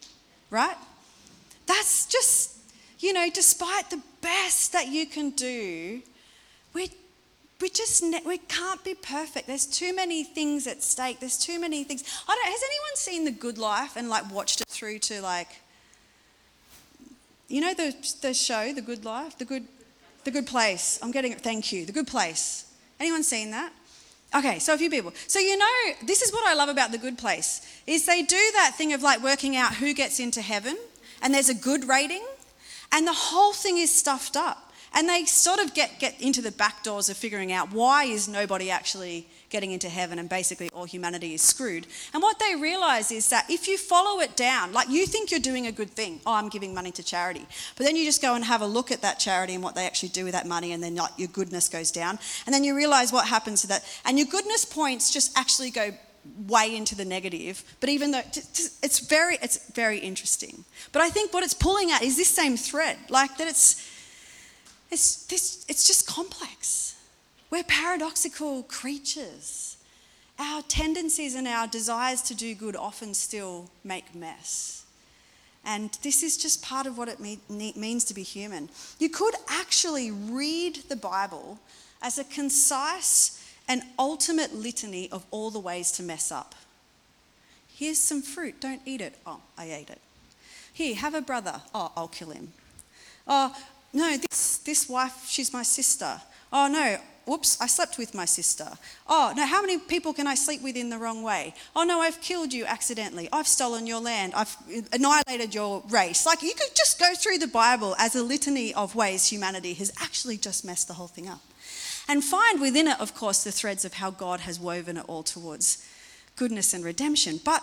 right? 0.51 0.77
That's 1.65 2.05
just, 2.05 2.59
you 2.99 3.15
know, 3.15 3.31
despite 3.33 3.89
the 3.89 4.03
best 4.21 4.75
that 4.75 4.89
you 4.89 5.07
can 5.07 5.31
do, 5.31 6.03
we 6.75 6.91
we 7.63 7.71
just 7.71 8.05
we 8.27 8.37
can't 8.37 8.85
be 8.85 8.95
perfect. 8.95 9.47
There's 9.47 9.65
too 9.65 9.97
many 9.97 10.23
things 10.23 10.67
at 10.67 10.83
stake. 10.83 11.21
There's 11.21 11.39
too 11.39 11.59
many 11.59 11.83
things. 11.83 12.05
I 12.29 12.35
don't. 12.35 12.53
Has 12.53 12.63
anyone 12.63 12.97
seen 12.97 13.25
The 13.25 13.41
Good 13.41 13.57
Life 13.57 13.97
and 13.97 14.11
like 14.11 14.31
watched 14.31 14.61
it 14.61 14.69
through 14.69 14.99
to 14.99 15.23
like 15.23 15.49
you 17.49 17.63
know 17.63 17.73
the, 17.73 17.95
the 18.21 18.35
show, 18.35 18.75
The 18.75 18.83
Good 18.83 19.07
Life, 19.07 19.39
The 19.39 19.47
Good, 19.47 19.67
the 20.29 20.41
Good 20.41 20.47
Place. 20.47 20.99
I'm 21.03 21.11
getting 21.11 21.33
it. 21.33 21.41
Thank 21.41 21.73
you. 21.73 21.87
The 21.87 21.93
Good 21.93 22.07
Place. 22.07 22.71
Anyone 23.01 23.23
seen 23.23 23.51
that? 23.53 23.73
Okay, 24.35 24.59
so 24.59 24.75
a 24.75 24.79
few 24.79 24.91
people. 24.91 25.15
So 25.27 25.39
you 25.39 25.57
know, 25.57 25.95
this 26.05 26.21
is 26.21 26.33
what 26.35 26.47
I 26.47 26.53
love 26.53 26.69
about 26.69 26.93
The 26.93 26.99
Good 26.99 27.17
Place 27.17 27.67
is 27.87 28.05
they 28.05 28.21
do 28.21 28.37
that 28.53 28.75
thing 28.77 28.93
of 28.93 29.03
like 29.03 29.23
working 29.23 29.57
out 29.57 29.77
who 29.77 29.95
gets 29.95 30.21
into 30.21 30.43
heaven, 30.43 30.77
and 31.23 31.33
there's 31.33 31.49
a 31.49 31.55
good 31.55 31.89
rating, 31.89 32.23
and 32.93 33.07
the 33.07 33.15
whole 33.15 33.55
thing 33.55 33.79
is 33.79 33.91
stuffed 33.95 34.37
up. 34.37 34.71
And 34.93 35.09
they 35.09 35.25
sort 35.25 35.61
of 35.61 35.73
get, 35.75 35.99
get 35.99 36.21
into 36.21 36.43
the 36.43 36.53
back 36.53 36.83
doors 36.83 37.09
of 37.09 37.17
figuring 37.17 37.51
out 37.51 37.73
why 37.73 38.05
is 38.05 38.29
nobody 38.29 38.71
actually 38.71 39.29
getting 39.51 39.73
into 39.73 39.89
heaven 39.89 40.19
and 40.19 40.29
basically 40.29 40.69
all 40.71 40.85
humanity 40.85 41.35
is 41.35 41.43
screwed. 41.43 41.87
And 42.13 42.23
what 42.23 42.39
they 42.39 42.55
realize 42.55 43.11
is 43.11 43.31
that 43.31 43.47
if 43.51 43.67
you 43.67 43.79
follow 43.79 44.21
it 44.21 44.37
down, 44.37 44.73
like 44.73 44.89
you 44.89 45.07
think 45.07 45.31
you're 45.31 45.41
doing 45.41 45.67
a 45.67 45.73
good 45.73 45.91
thing, 45.91 46.21
oh, 46.27 46.35
I'm 46.35 46.49
giving 46.49 46.75
money 46.75 46.91
to 46.93 47.03
charity, 47.03 47.47
but 47.77 47.87
then 47.87 47.97
you 47.97 48.05
just 48.05 48.23
go 48.23 48.35
and 48.35 48.45
have 48.45 48.63
a 48.63 48.67
look 48.67 48.91
at 48.93 49.03
that 49.03 49.19
charity 49.19 49.55
and 49.55 49.63
what 49.63 49.75
they 49.75 49.87
actually 49.87 50.11
do 50.11 50.25
with 50.25 50.33
that 50.33 50.47
money, 50.47 50.73
and 50.73 50.83
then 50.83 50.95
like 50.95 51.13
your 51.17 51.29
goodness 51.29 51.69
goes 51.69 51.91
down. 51.91 52.19
And 52.47 52.55
then 52.55 52.65
you 52.65 52.77
realize 52.77 53.13
what 53.13 53.27
happens 53.29 53.63
to 53.63 53.69
that. 53.69 53.85
And 54.05 54.19
your 54.19 54.29
goodness 54.29 54.65
points 54.65 55.11
just 55.11 55.37
actually 55.37 55.71
go 55.71 55.93
way 56.47 56.77
into 56.77 56.95
the 56.95 57.07
negative 57.07 57.65
but 57.81 57.89
even 57.89 58.11
though 58.11 58.21
it's 58.21 58.99
very 58.99 59.39
it's 59.41 59.71
very 59.71 59.99
interesting 59.99 60.65
but 60.93 61.01
i 61.01 61.09
think 61.09 61.33
what 61.33 61.43
it's 61.43 61.55
pulling 61.55 61.91
at 61.91 62.03
is 62.03 62.19
this 62.19 62.29
same 62.29 62.55
thread 62.55 62.99
like 63.09 63.35
that 63.39 63.49
it's 63.49 63.89
it's 64.91 65.25
this 65.27 65.65
it's 65.69 65.87
just 65.87 66.07
complex 66.07 66.98
we're 67.51 67.65
paradoxical 67.65 68.63
creatures. 68.65 69.77
Our 70.39 70.63
tendencies 70.63 71.35
and 71.35 71.49
our 71.49 71.67
desires 71.67 72.23
to 72.23 72.35
do 72.35 72.55
good 72.55 72.77
often 72.77 73.15
still 73.15 73.71
make 73.83 74.15
mess. 74.15 74.85
And 75.65 75.91
this 76.03 76.23
is 76.23 76.37
just 76.37 76.63
part 76.63 76.87
of 76.87 76.97
what 76.97 77.09
it 77.09 77.19
means 77.19 78.05
to 78.05 78.15
be 78.15 78.23
human. 78.23 78.69
You 78.99 79.11
could 79.11 79.35
actually 79.49 80.11
read 80.11 80.77
the 80.89 80.97
Bible 80.97 81.59
as 82.01 82.19
a 82.19 82.25
concise 82.25 83.45
and 83.67 83.83
ultimate 83.99 84.55
litany 84.55 85.11
of 85.11 85.27
all 85.31 85.51
the 85.51 85.59
ways 85.59 85.91
to 85.93 86.03
mess 86.03 86.31
up. 86.31 86.55
Here's 87.69 87.99
some 87.99 88.23
fruit, 88.23 88.61
don't 88.61 88.81
eat 88.87 89.01
it. 89.01 89.17
Oh, 89.27 89.41
I 89.59 89.71
ate 89.73 89.91
it. 89.91 90.01
Here, 90.73 90.95
have 90.95 91.15
a 91.15 91.21
brother. 91.21 91.61
Oh, 91.75 91.93
I'll 91.97 92.09
kill 92.09 92.31
him. 92.31 92.53
Oh, 93.27 93.55
no, 93.93 94.17
this, 94.17 94.59
this 94.59 94.89
wife, 94.89 95.27
she's 95.29 95.53
my 95.53 95.65
sister. 95.65 96.21
Oh, 96.53 96.69
no, 96.69 96.99
Whoops, 97.29 97.61
I 97.61 97.67
slept 97.67 97.99
with 97.99 98.15
my 98.15 98.25
sister. 98.25 98.67
Oh, 99.07 99.35
no, 99.37 99.45
how 99.45 99.61
many 99.61 99.79
people 99.79 100.15
can 100.15 100.27
I 100.27 100.35
sleep 100.35 100.63
with 100.63 100.77
in 100.77 100.89
the 100.89 100.97
wrong 100.97 101.23
way? 101.23 101.55
Oh, 101.77 101.85
no, 101.85 102.01
I've 102.01 102.21
killed 102.23 102.55
you 102.55 102.65
accidentally. 102.65 103.29
I've 103.31 103.47
stolen 103.47 103.87
your 103.87 104.01
land. 104.01 104.33
I've 104.35 104.57
annihilated 104.93 105.55
your 105.55 105.83
race. 105.91 106.25
Like, 106.25 106.43
you 106.43 106.55
could 106.55 106.75
just 106.75 106.99
go 106.99 107.15
through 107.15 107.37
the 107.39 107.47
Bible 107.47 107.95
as 107.99 108.15
a 108.15 108.23
litany 108.23 108.73
of 108.73 108.95
ways 108.95 109.27
humanity 109.27 109.75
has 109.75 109.93
actually 110.01 110.39
just 110.39 110.65
messed 110.65 110.89
the 110.89 110.95
whole 110.95 111.07
thing 111.07 111.29
up. 111.29 111.43
And 112.09 112.25
find 112.25 112.63
within 112.63 112.89
it, 112.89 112.99
of 112.99 113.15
course, 113.15 113.45
the 113.45 113.53
threads 113.53 113.85
of 113.85 113.95
how 113.95 114.11
God 114.11 114.41
has 114.41 114.59
woven 114.59 114.97
it 114.97 115.05
all 115.07 115.23
towards 115.23 115.87
goodness 116.37 116.73
and 116.73 116.83
redemption. 116.83 117.41
But, 117.45 117.63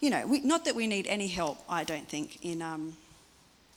you 0.00 0.08
know, 0.08 0.26
we, 0.26 0.40
not 0.40 0.64
that 0.64 0.74
we 0.74 0.86
need 0.86 1.06
any 1.06 1.28
help, 1.28 1.58
I 1.68 1.84
don't 1.84 2.08
think, 2.08 2.42
in. 2.42 2.62
Um, 2.62 2.96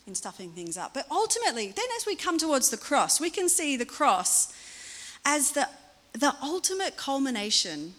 in 0.08 0.14
stuffing 0.14 0.52
things 0.52 0.78
up. 0.78 0.94
But 0.94 1.08
ultimately, 1.10 1.74
then 1.76 1.86
as 1.98 2.06
we 2.06 2.16
come 2.16 2.38
towards 2.38 2.70
the 2.70 2.78
cross, 2.78 3.20
we 3.20 3.32
can 3.32 3.50
see 3.50 3.76
the 3.76 3.88
cross 3.88 4.54
as 5.26 5.52
the, 5.52 5.68
the 6.14 6.36
ultimate 6.42 6.96
culmination 6.96 7.96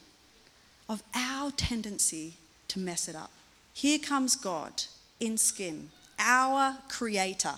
of 0.88 1.02
our 1.14 1.50
tendency 1.50 2.34
to 2.68 2.78
mess 2.78 3.08
it 3.08 3.16
up. 3.16 3.30
Here 3.74 3.98
comes 3.98 4.36
God 4.36 4.84
in 5.20 5.36
skin, 5.36 5.90
our 6.18 6.76
creator, 6.88 7.56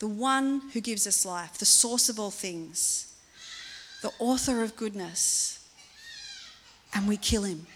the 0.00 0.08
one 0.08 0.62
who 0.72 0.80
gives 0.80 1.06
us 1.06 1.24
life, 1.24 1.56
the 1.58 1.64
source 1.64 2.08
of 2.08 2.18
all 2.18 2.32
things, 2.32 3.14
the 4.02 4.10
author 4.18 4.62
of 4.62 4.76
goodness, 4.76 5.66
and 6.92 7.08
we 7.08 7.16
kill 7.16 7.44
him. 7.44 7.66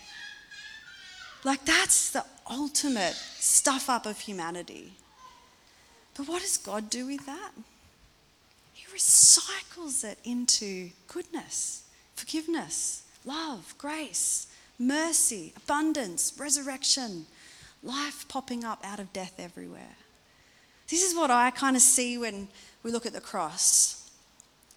Like, 1.44 1.64
that's 1.64 2.11
the 2.11 2.24
ultimate 2.50 3.14
stuff 3.14 3.88
up 3.88 4.05
of 4.05 4.18
humanity. 4.18 4.92
But 6.16 6.29
what 6.29 6.42
does 6.42 6.57
God 6.57 6.90
do 6.90 7.07
with 7.07 7.24
that? 7.26 7.52
Recycles 8.96 10.04
it 10.04 10.18
into 10.24 10.90
goodness, 11.06 11.82
forgiveness, 12.14 13.02
love, 13.26 13.74
grace, 13.76 14.46
mercy, 14.78 15.52
abundance, 15.56 16.32
resurrection, 16.38 17.26
life 17.82 18.26
popping 18.28 18.64
up 18.64 18.80
out 18.82 18.98
of 18.98 19.12
death 19.12 19.35
everywhere. 19.38 19.96
This 20.88 21.02
is 21.02 21.14
what 21.14 21.30
I 21.30 21.50
kind 21.50 21.76
of 21.76 21.82
see 21.82 22.16
when 22.16 22.48
we 22.82 22.90
look 22.90 23.04
at 23.04 23.12
the 23.12 23.20
cross. 23.20 24.11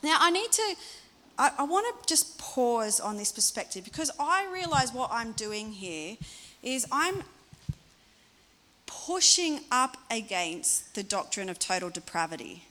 Now, 0.04 0.18
I 0.20 0.32
need 0.32 0.52
to, 0.52 0.76
I, 1.38 1.52
I 1.60 1.64
want 1.64 1.86
to 1.88 2.08
just 2.08 2.38
pause 2.38 3.00
on 3.00 3.16
this 3.16 3.32
perspective 3.32 3.86
because 3.86 4.12
I 4.20 4.48
realize 4.52 4.94
what 4.94 5.10
I'm 5.14 5.32
doing 5.34 5.72
here 5.72 6.18
is 6.62 6.86
I'm 6.92 7.24
pushing 8.86 9.62
up 9.72 9.98
against 10.12 10.94
the 10.96 11.04
doctrine 11.04 11.50
of 11.50 11.58
total 11.58 11.90
depravity. 11.90 12.64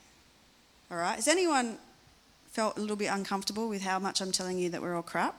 All 0.91 0.97
right? 0.97 1.15
Has 1.15 1.27
anyone 1.27 1.77
felt 2.51 2.77
a 2.77 2.81
little 2.81 2.95
bit 2.95 3.07
uncomfortable 3.07 3.69
with 3.69 3.83
how 3.83 3.99
much 3.99 4.21
I'm 4.21 4.31
telling 4.31 4.57
you 4.57 4.69
that 4.69 4.81
we're 4.81 4.95
all 4.95 5.03
crap? 5.03 5.35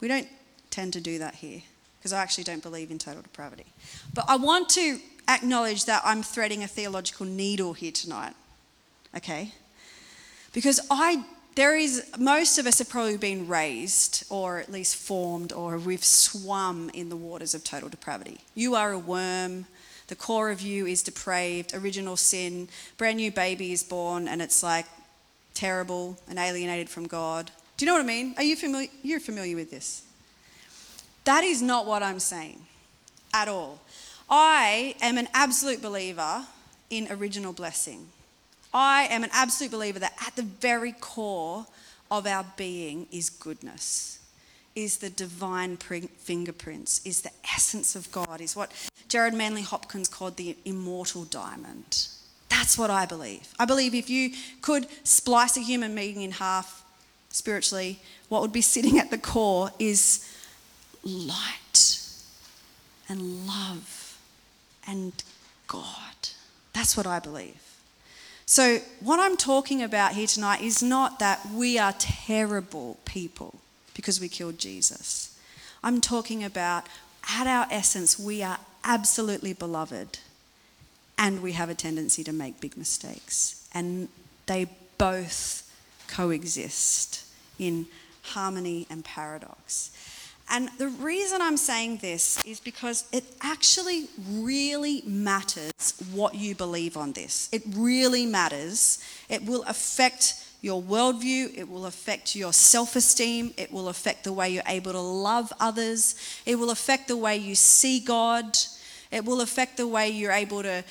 We 0.00 0.08
don't 0.08 0.28
tend 0.70 0.92
to 0.94 1.00
do 1.00 1.18
that 1.18 1.36
here 1.36 1.62
because 1.98 2.12
I 2.12 2.22
actually 2.22 2.44
don't 2.44 2.62
believe 2.62 2.90
in 2.90 2.98
total 2.98 3.22
depravity. 3.22 3.66
But 4.14 4.24
I 4.28 4.36
want 4.36 4.68
to 4.70 4.98
acknowledge 5.28 5.84
that 5.84 6.02
I'm 6.04 6.22
threading 6.22 6.62
a 6.62 6.68
theological 6.68 7.26
needle 7.26 7.74
here 7.74 7.92
tonight. 7.92 8.34
Okay? 9.16 9.52
Because 10.52 10.80
I 10.90 11.24
there 11.54 11.76
is 11.76 12.08
most 12.16 12.56
of 12.58 12.68
us 12.68 12.78
have 12.78 12.88
probably 12.88 13.16
been 13.16 13.48
raised 13.48 14.24
or 14.30 14.60
at 14.60 14.70
least 14.70 14.94
formed 14.94 15.52
or 15.52 15.76
we've 15.76 16.04
swum 16.04 16.88
in 16.94 17.08
the 17.08 17.16
waters 17.16 17.52
of 17.52 17.64
total 17.64 17.88
depravity. 17.88 18.38
You 18.54 18.76
are 18.76 18.92
a 18.92 18.98
worm 18.98 19.66
the 20.08 20.16
core 20.16 20.50
of 20.50 20.60
you 20.60 20.86
is 20.86 21.02
depraved, 21.02 21.74
original 21.74 22.16
sin, 22.16 22.68
brand 22.96 23.18
new 23.18 23.30
baby 23.30 23.72
is 23.72 23.84
born, 23.84 24.26
and 24.26 24.42
it's 24.42 24.62
like 24.62 24.86
terrible 25.54 26.18
and 26.28 26.38
alienated 26.38 26.88
from 26.88 27.06
God. 27.06 27.50
Do 27.76 27.84
you 27.84 27.86
know 27.86 27.94
what 27.94 28.04
I 28.04 28.06
mean? 28.06 28.34
Are 28.36 28.42
you 28.42 28.56
familiar? 28.56 28.88
You're 29.02 29.20
familiar 29.20 29.54
with 29.54 29.70
this. 29.70 30.02
That 31.24 31.44
is 31.44 31.60
not 31.60 31.86
what 31.86 32.02
I'm 32.02 32.20
saying 32.20 32.58
at 33.34 33.48
all. 33.48 33.80
I 34.30 34.94
am 35.00 35.18
an 35.18 35.28
absolute 35.34 35.82
believer 35.82 36.46
in 36.90 37.06
original 37.10 37.52
blessing. 37.52 38.08
I 38.72 39.08
am 39.10 39.24
an 39.24 39.30
absolute 39.32 39.70
believer 39.70 39.98
that 39.98 40.14
at 40.26 40.36
the 40.36 40.42
very 40.42 40.92
core 40.92 41.66
of 42.10 42.26
our 42.26 42.46
being 42.56 43.06
is 43.12 43.28
goodness 43.30 44.17
is 44.78 44.98
the 44.98 45.10
divine 45.10 45.76
fingerprints, 45.76 47.04
is 47.04 47.22
the 47.22 47.32
essence 47.52 47.96
of 47.96 48.10
God, 48.12 48.40
is 48.40 48.54
what 48.54 48.70
Gerard 49.08 49.34
Manley 49.34 49.62
Hopkins 49.62 50.08
called 50.08 50.36
the 50.36 50.56
immortal 50.64 51.24
diamond. 51.24 52.06
That's 52.48 52.78
what 52.78 52.88
I 52.88 53.04
believe. 53.04 53.52
I 53.58 53.64
believe 53.64 53.92
if 53.92 54.08
you 54.08 54.30
could 54.62 54.86
splice 55.02 55.56
a 55.56 55.60
human 55.60 55.96
being 55.96 56.22
in 56.22 56.30
half 56.30 56.84
spiritually, 57.30 57.98
what 58.28 58.40
would 58.40 58.52
be 58.52 58.60
sitting 58.60 59.00
at 59.00 59.10
the 59.10 59.18
core 59.18 59.70
is 59.80 60.24
light 61.02 62.00
and 63.08 63.48
love 63.48 64.16
and 64.86 65.12
God. 65.66 66.30
That's 66.72 66.96
what 66.96 67.06
I 67.06 67.18
believe. 67.18 67.60
So, 68.46 68.78
what 69.00 69.18
I'm 69.18 69.36
talking 69.36 69.82
about 69.82 70.12
here 70.12 70.28
tonight 70.28 70.62
is 70.62 70.82
not 70.82 71.18
that 71.18 71.50
we 71.52 71.78
are 71.78 71.92
terrible 71.98 72.98
people 73.04 73.60
because 73.98 74.20
we 74.20 74.28
killed 74.28 74.58
Jesus. 74.58 75.36
I'm 75.82 76.00
talking 76.00 76.44
about, 76.44 76.84
at 77.28 77.48
our 77.48 77.66
essence, 77.68 78.16
we 78.16 78.44
are 78.44 78.58
absolutely 78.84 79.52
beloved 79.52 80.20
and 81.18 81.42
we 81.42 81.50
have 81.50 81.68
a 81.68 81.74
tendency 81.74 82.22
to 82.22 82.32
make 82.32 82.60
big 82.60 82.76
mistakes. 82.76 83.68
And 83.74 84.08
they 84.46 84.68
both 84.98 85.68
coexist 86.06 87.26
in 87.58 87.86
harmony 88.22 88.86
and 88.88 89.04
paradox. 89.04 89.90
And 90.48 90.68
the 90.78 90.86
reason 90.86 91.42
I'm 91.42 91.56
saying 91.56 91.96
this 91.96 92.40
is 92.44 92.60
because 92.60 93.04
it 93.10 93.24
actually 93.40 94.06
really 94.30 95.02
matters 95.04 95.72
what 96.12 96.36
you 96.36 96.54
believe 96.54 96.96
on 96.96 97.14
this. 97.14 97.48
It 97.50 97.62
really 97.74 98.26
matters. 98.26 99.02
It 99.28 99.44
will 99.44 99.64
affect 99.64 100.47
your 100.60 100.82
worldview, 100.82 101.56
it 101.56 101.68
will 101.68 101.86
affect 101.86 102.34
your 102.34 102.52
self 102.52 102.96
esteem, 102.96 103.54
it 103.56 103.72
will 103.72 103.88
affect 103.88 104.24
the 104.24 104.32
way 104.32 104.50
you're 104.50 104.62
able 104.66 104.92
to 104.92 105.00
love 105.00 105.52
others, 105.60 106.14
it 106.44 106.56
will 106.56 106.70
affect 106.70 107.08
the 107.08 107.16
way 107.16 107.36
you 107.36 107.54
see 107.54 108.00
God, 108.00 108.56
it 109.10 109.24
will 109.24 109.40
affect 109.40 109.76
the 109.76 109.86
way 109.86 110.08
you're 110.08 110.32
able 110.32 110.62
to 110.62 110.84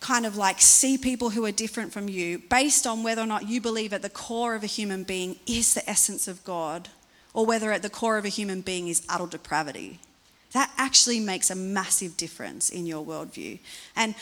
kind 0.00 0.24
of 0.24 0.36
like 0.36 0.60
see 0.60 0.96
people 0.96 1.30
who 1.30 1.44
are 1.44 1.52
different 1.52 1.92
from 1.92 2.08
you 2.08 2.38
based 2.38 2.86
on 2.86 3.02
whether 3.02 3.22
or 3.22 3.26
not 3.26 3.46
you 3.46 3.60
believe 3.60 3.92
at 3.92 4.00
the 4.00 4.08
core 4.08 4.54
of 4.54 4.62
a 4.62 4.66
human 4.66 5.04
being 5.04 5.36
is 5.46 5.74
the 5.74 5.88
essence 5.88 6.26
of 6.26 6.42
God 6.42 6.88
or 7.34 7.44
whether 7.44 7.70
at 7.70 7.82
the 7.82 7.90
core 7.90 8.16
of 8.16 8.24
a 8.24 8.28
human 8.28 8.62
being 8.62 8.88
is 8.88 9.04
utter 9.08 9.26
depravity. 9.26 10.00
That 10.52 10.70
actually 10.76 11.20
makes 11.20 11.50
a 11.50 11.54
massive 11.54 12.16
difference 12.16 12.70
in 12.70 12.86
your 12.86 13.04
worldview. 13.04 13.60
And 13.94 14.14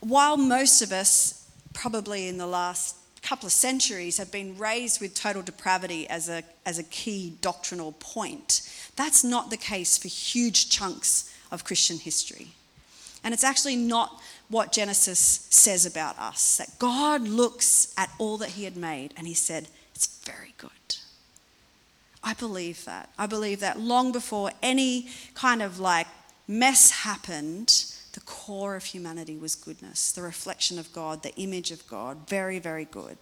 while 0.00 0.36
most 0.36 0.82
of 0.82 0.92
us, 0.92 1.48
probably 1.72 2.28
in 2.28 2.38
the 2.38 2.46
last 2.46 2.96
couple 3.26 3.46
of 3.46 3.52
centuries, 3.52 4.18
have 4.18 4.30
been 4.30 4.56
raised 4.56 5.00
with 5.00 5.12
total 5.14 5.42
depravity 5.42 6.08
as 6.08 6.28
a, 6.28 6.44
as 6.64 6.78
a 6.78 6.84
key 6.84 7.34
doctrinal 7.40 7.92
point, 7.98 8.62
that's 8.94 9.24
not 9.24 9.50
the 9.50 9.56
case 9.56 9.98
for 9.98 10.06
huge 10.06 10.70
chunks 10.70 11.34
of 11.50 11.64
Christian 11.64 11.98
history. 11.98 12.48
And 13.24 13.34
it's 13.34 13.42
actually 13.42 13.74
not 13.74 14.20
what 14.48 14.70
Genesis 14.70 15.48
says 15.50 15.84
about 15.84 16.16
us 16.18 16.58
that 16.58 16.78
God 16.78 17.22
looks 17.22 17.92
at 17.98 18.10
all 18.18 18.36
that 18.38 18.50
He 18.50 18.62
had 18.62 18.76
made 18.76 19.12
and 19.16 19.26
He 19.26 19.34
said, 19.34 19.66
It's 19.94 20.06
very 20.24 20.54
good. 20.56 20.70
I 22.22 22.34
believe 22.34 22.84
that. 22.84 23.10
I 23.18 23.26
believe 23.26 23.58
that 23.60 23.80
long 23.80 24.12
before 24.12 24.52
any 24.62 25.08
kind 25.34 25.62
of 25.62 25.80
like 25.80 26.06
mess 26.46 26.90
happened, 26.90 27.92
the 28.16 28.22
core 28.22 28.76
of 28.76 28.84
humanity 28.84 29.36
was 29.36 29.54
goodness, 29.54 30.10
the 30.12 30.22
reflection 30.22 30.78
of 30.78 30.90
God, 30.94 31.22
the 31.22 31.34
image 31.34 31.70
of 31.70 31.86
God. 31.86 32.26
Very, 32.26 32.58
very 32.58 32.86
good. 32.86 33.18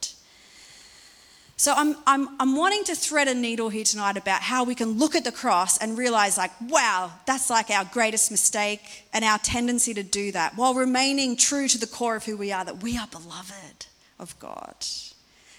So 1.56 1.72
I'm, 1.76 1.96
I'm, 2.06 2.28
I'm 2.38 2.54
wanting 2.54 2.84
to 2.84 2.94
thread 2.94 3.26
a 3.26 3.34
needle 3.34 3.70
here 3.70 3.82
tonight 3.82 4.16
about 4.16 4.42
how 4.42 4.62
we 4.62 4.76
can 4.76 4.92
look 4.92 5.16
at 5.16 5.24
the 5.24 5.32
cross 5.32 5.78
and 5.78 5.98
realize, 5.98 6.38
like, 6.38 6.52
wow, 6.68 7.10
that's 7.26 7.50
like 7.50 7.70
our 7.70 7.84
greatest 7.84 8.30
mistake 8.30 9.08
and 9.12 9.24
our 9.24 9.38
tendency 9.38 9.94
to 9.94 10.04
do 10.04 10.30
that 10.30 10.56
while 10.56 10.74
remaining 10.74 11.36
true 11.36 11.66
to 11.66 11.78
the 11.78 11.88
core 11.88 12.14
of 12.14 12.24
who 12.24 12.36
we 12.36 12.52
are, 12.52 12.64
that 12.64 12.80
we 12.80 12.96
are 12.96 13.08
beloved 13.08 13.86
of 14.20 14.38
God. 14.38 14.76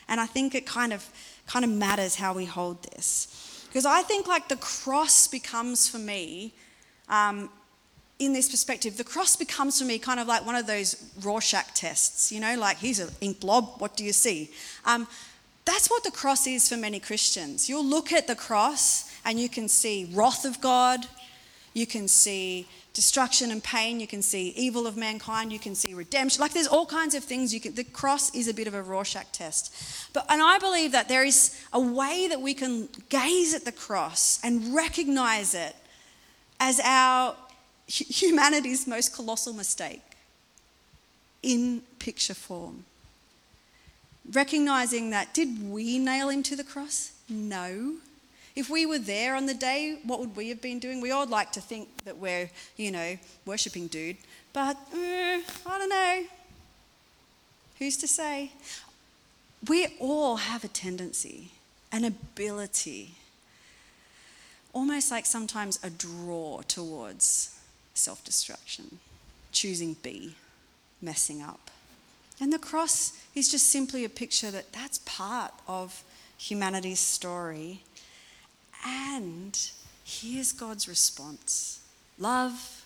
And 0.07 0.21
I 0.21 0.27
think 0.27 0.55
it 0.55 0.65
kind 0.65 0.93
of, 0.93 1.05
kind 1.45 1.65
of 1.65 1.71
matters 1.71 2.15
how 2.15 2.33
we 2.33 2.45
hold 2.45 2.83
this. 2.83 3.65
Because 3.67 3.85
I 3.85 4.01
think, 4.01 4.27
like, 4.27 4.47
the 4.47 4.55
cross 4.55 5.27
becomes 5.27 5.89
for 5.89 5.99
me, 5.99 6.53
um, 7.09 7.49
in 8.19 8.33
this 8.33 8.49
perspective, 8.49 8.97
the 8.97 9.03
cross 9.03 9.35
becomes 9.35 9.79
for 9.79 9.85
me 9.85 9.99
kind 9.99 10.19
of 10.19 10.27
like 10.27 10.45
one 10.45 10.55
of 10.55 10.67
those 10.67 11.11
Rorschach 11.21 11.73
tests, 11.73 12.31
you 12.31 12.39
know, 12.39 12.55
like, 12.55 12.77
here's 12.77 12.99
an 12.99 13.09
ink 13.21 13.41
blob, 13.41 13.79
what 13.79 13.97
do 13.97 14.05
you 14.05 14.13
see? 14.13 14.51
Um, 14.85 15.07
that's 15.65 15.89
what 15.89 16.03
the 16.03 16.11
cross 16.11 16.47
is 16.47 16.69
for 16.69 16.77
many 16.77 16.99
Christians. 16.99 17.67
You'll 17.67 17.85
look 17.85 18.13
at 18.13 18.27
the 18.27 18.35
cross 18.35 19.11
and 19.25 19.39
you 19.39 19.49
can 19.49 19.67
see 19.67 20.09
wrath 20.13 20.45
of 20.45 20.61
God, 20.61 21.07
you 21.73 21.85
can 21.85 22.07
see 22.07 22.67
destruction 22.93 23.51
and 23.51 23.61
pain, 23.61 23.99
you 23.99 24.07
can 24.07 24.21
see 24.21 24.49
evil 24.49 24.87
of 24.87 24.95
mankind, 24.95 25.51
you 25.51 25.59
can 25.59 25.75
see 25.75 25.93
redemption. 25.93 26.39
Like 26.39 26.53
there's 26.53 26.67
all 26.67 26.85
kinds 26.85 27.15
of 27.15 27.23
things 27.23 27.53
you 27.53 27.59
can 27.59 27.75
the 27.75 27.83
cross 27.83 28.33
is 28.33 28.47
a 28.47 28.53
bit 28.53 28.67
of 28.67 28.73
a 28.73 28.81
Rorschach 28.81 29.29
test. 29.33 29.75
But 30.13 30.25
and 30.29 30.41
I 30.41 30.57
believe 30.59 30.93
that 30.93 31.09
there 31.09 31.25
is 31.25 31.59
a 31.73 31.79
way 31.79 32.27
that 32.29 32.39
we 32.39 32.53
can 32.53 32.87
gaze 33.09 33.53
at 33.53 33.65
the 33.65 33.73
cross 33.73 34.39
and 34.43 34.73
recognize 34.73 35.53
it 35.53 35.75
as 36.59 36.79
our 36.83 37.35
humanity's 37.87 38.87
most 38.87 39.13
colossal 39.13 39.53
mistake 39.53 40.01
in 41.43 41.81
picture 41.99 42.33
form 42.33 42.85
recognizing 44.31 45.11
that 45.11 45.33
did 45.33 45.69
we 45.69 45.99
nail 45.99 46.29
him 46.29 46.43
to 46.43 46.55
the 46.55 46.63
cross? 46.63 47.11
No. 47.29 47.95
If 48.55 48.69
we 48.69 48.85
were 48.85 48.99
there 48.99 49.35
on 49.35 49.45
the 49.45 49.53
day, 49.53 49.99
what 50.03 50.19
would 50.19 50.35
we 50.35 50.49
have 50.49 50.61
been 50.61 50.79
doing? 50.79 51.01
We 51.01 51.11
all 51.11 51.27
like 51.27 51.51
to 51.53 51.61
think 51.61 51.89
that 52.05 52.17
we're, 52.17 52.49
you 52.77 52.91
know, 52.91 53.17
worshipping 53.45 53.87
dude, 53.87 54.17
but 54.53 54.77
uh, 54.93 55.41
I 55.65 55.77
don't 55.77 55.89
know. 55.89 56.23
Who's 57.79 57.97
to 57.97 58.07
say? 58.07 58.51
We 59.67 59.87
all 59.99 60.37
have 60.37 60.63
a 60.63 60.69
tendency, 60.69 61.49
an 61.91 62.05
ability, 62.05 63.15
almost 64.71 65.11
like 65.11 65.25
sometimes 65.25 65.79
a 65.83 65.89
draw 65.89 66.61
towards 66.61 67.54
self 67.95 68.23
destruction, 68.23 68.99
choosing 69.51 69.95
B, 70.03 70.35
messing 71.01 71.41
up. 71.41 71.71
And 72.39 72.51
the 72.51 72.59
cross 72.59 73.13
is 73.33 73.49
just 73.49 73.67
simply 73.67 74.03
a 74.03 74.09
picture 74.09 74.51
that 74.51 74.73
that's 74.73 74.99
part 74.99 75.53
of 75.67 76.03
humanity's 76.37 76.99
story. 76.99 77.81
And 78.85 79.57
here's 80.03 80.51
God's 80.51 80.87
response 80.87 81.79
love, 82.19 82.83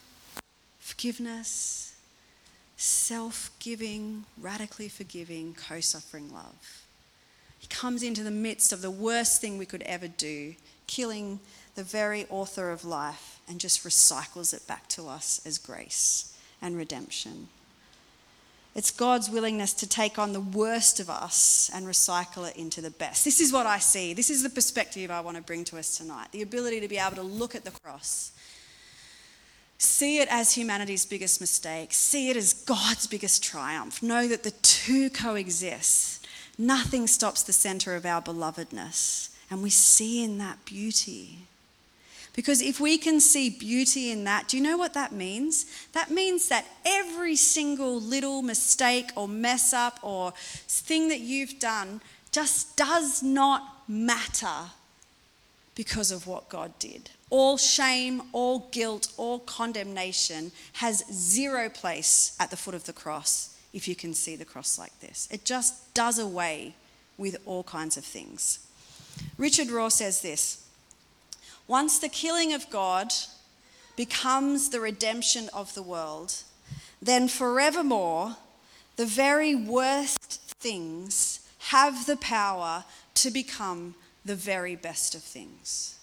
forgiveness, 0.80 1.96
self 2.78 3.52
giving, 3.60 4.26
radically 4.40 4.88
forgiving, 4.88 5.56
co 5.56 5.80
suffering 5.80 6.32
love. 6.34 6.86
He 7.60 7.68
comes 7.68 8.04
into 8.04 8.24
the 8.24 8.32
midst 8.32 8.72
of 8.72 8.82
the 8.82 8.92
worst 8.92 9.42
thing 9.42 9.58
we 9.58 9.66
could 9.66 9.82
ever 9.84 10.08
do, 10.08 10.56
killing 10.88 11.40
the 11.76 11.84
very 11.84 12.26
author 12.30 12.72
of 12.72 12.86
life, 12.86 13.39
and 13.50 13.60
just 13.60 13.84
recycles 13.84 14.54
it 14.54 14.66
back 14.68 14.88
to 14.90 15.08
us 15.08 15.42
as 15.46 15.58
grace 15.58 16.38
and 16.62 16.78
redemption. 16.78 17.48
It's 18.76 18.92
God's 18.92 19.30
willingness 19.30 19.74
to 19.74 19.90
take 19.90 20.20
on 20.20 20.32
the 20.32 20.40
worst 20.40 21.00
of 21.00 21.10
us 21.10 21.72
and 21.74 21.86
recycle 21.86 22.48
it 22.48 22.56
into 22.56 22.82
the 22.82 22.92
best. 22.92 23.26
This 23.26 23.42
is 23.42 23.52
what 23.52 23.66
I 23.66 23.80
see. 23.80 24.14
This 24.14 24.30
is 24.30 24.44
the 24.44 24.50
perspective 24.50 25.10
I 25.10 25.22
want 25.22 25.38
to 25.38 25.44
bring 25.44 25.64
to 25.66 25.78
us 25.78 25.98
tonight 25.98 26.28
the 26.32 26.44
ability 26.44 26.80
to 26.80 26.88
be 26.88 26.98
able 26.98 27.16
to 27.16 27.24
look 27.24 27.56
at 27.56 27.66
the 27.66 27.72
cross, 27.72 28.32
see 29.80 30.20
it 30.20 30.28
as 30.30 30.56
humanity's 30.56 31.06
biggest 31.06 31.42
mistake, 31.42 31.94
see 31.94 32.30
it 32.30 32.38
as 32.38 32.54
God's 32.54 33.08
biggest 33.08 33.44
triumph, 33.44 34.04
know 34.04 34.28
that 34.28 34.44
the 34.44 34.52
two 34.62 35.10
coexist. 35.10 36.28
Nothing 36.58 37.08
stops 37.08 37.42
the 37.42 37.54
center 37.54 37.96
of 37.96 38.06
our 38.06 38.22
belovedness, 38.22 39.30
and 39.50 39.64
we 39.64 39.70
see 39.70 40.24
in 40.24 40.38
that 40.38 40.64
beauty. 40.66 41.48
Because 42.40 42.62
if 42.62 42.80
we 42.80 42.98
can 42.98 43.20
see 43.20 43.50
beauty 43.50 44.12
in 44.12 44.24
that, 44.24 44.48
do 44.48 44.56
you 44.56 44.64
know 44.64 44.78
what 44.78 44.94
that 44.94 45.12
means? 45.12 45.66
That 45.92 46.10
means 46.10 46.48
that 46.48 46.66
every 46.86 47.36
single 47.36 48.00
little 48.00 48.42
mistake 48.42 49.12
or 49.18 49.28
mess 49.28 49.74
up 49.74 50.00
or 50.02 50.32
thing 50.38 51.10
that 51.10 51.20
you've 51.20 51.60
done 51.60 52.00
just 52.32 52.78
does 52.78 53.22
not 53.22 53.84
matter 53.90 54.72
because 55.76 56.12
of 56.12 56.28
what 56.28 56.48
God 56.48 56.72
did. 56.80 57.10
All 57.30 57.58
shame, 57.58 58.22
all 58.32 58.70
guilt, 58.72 59.12
all 59.18 59.40
condemnation 59.40 60.54
has 60.76 61.04
zero 61.12 61.68
place 61.68 62.38
at 62.40 62.52
the 62.52 62.56
foot 62.56 62.74
of 62.74 62.86
the 62.86 62.94
cross 62.94 63.58
if 63.74 63.86
you 63.86 63.96
can 63.96 64.14
see 64.14 64.38
the 64.38 64.46
cross 64.46 64.80
like 64.80 64.98
this. 65.02 65.28
It 65.30 65.44
just 65.44 65.94
does 65.94 66.18
away 66.18 66.76
with 67.18 67.36
all 67.46 67.64
kinds 67.64 67.98
of 67.98 68.06
things. 68.06 68.66
Richard 69.38 69.68
Rohr 69.68 69.92
says 69.92 70.22
this 70.22 70.69
once 71.70 72.00
the 72.00 72.10
killing 72.10 72.52
of 72.52 72.68
God 72.72 73.14
becomes 73.96 74.70
the 74.70 74.80
redemption 74.80 75.50
of 75.54 75.76
the 75.76 75.84
world, 75.84 76.42
then 77.00 77.28
forevermore, 77.28 78.38
the 78.96 79.06
very 79.06 79.54
worst 79.54 80.42
things 80.60 81.48
have 81.70 82.08
the 82.08 82.18
power 82.18 82.84
to 83.14 83.30
become 83.30 83.94
the 84.26 84.36
very 84.36 84.76
best 84.76 85.14
of 85.14 85.22
things. 85.22 86.00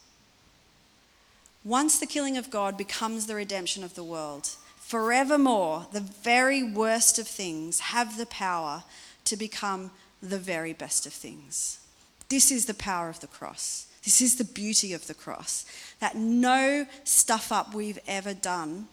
Once 1.65 1.99
the 1.99 2.07
killing 2.07 2.37
of 2.37 2.49
God 2.49 2.79
becomes 2.79 3.27
the 3.27 3.35
redemption 3.35 3.83
of 3.83 3.97
the 3.97 4.05
world, 4.05 4.51
forevermore, 4.77 5.89
the 5.93 6.01
very 6.01 6.63
worst 6.63 7.19
of 7.19 7.27
things 7.27 7.81
have 7.81 8.17
the 8.17 8.27
power 8.27 8.85
to 9.25 9.37
become 9.37 9.91
the 10.23 10.39
very 10.39 10.73
best 10.73 11.07
of 11.07 11.13
things. 11.13 11.81
This 12.29 12.53
is 12.53 12.67
the 12.67 12.75
power 12.75 13.09
of 13.09 13.19
the 13.19 13.27
cross. 13.27 13.89
This 14.07 14.23
is 14.23 14.37
the 14.37 14.45
beauty 14.45 14.93
of 14.93 15.09
the 15.09 15.15
cross 15.15 15.67
that 15.99 16.15
no 16.15 16.87
stuff 17.03 17.51
up 17.51 17.75
we've 17.75 17.99
ever 18.07 18.35
done 18.35 18.87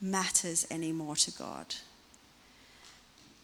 matters 0.00 0.66
anymore 0.70 1.14
to 1.16 1.30
God. 1.30 1.74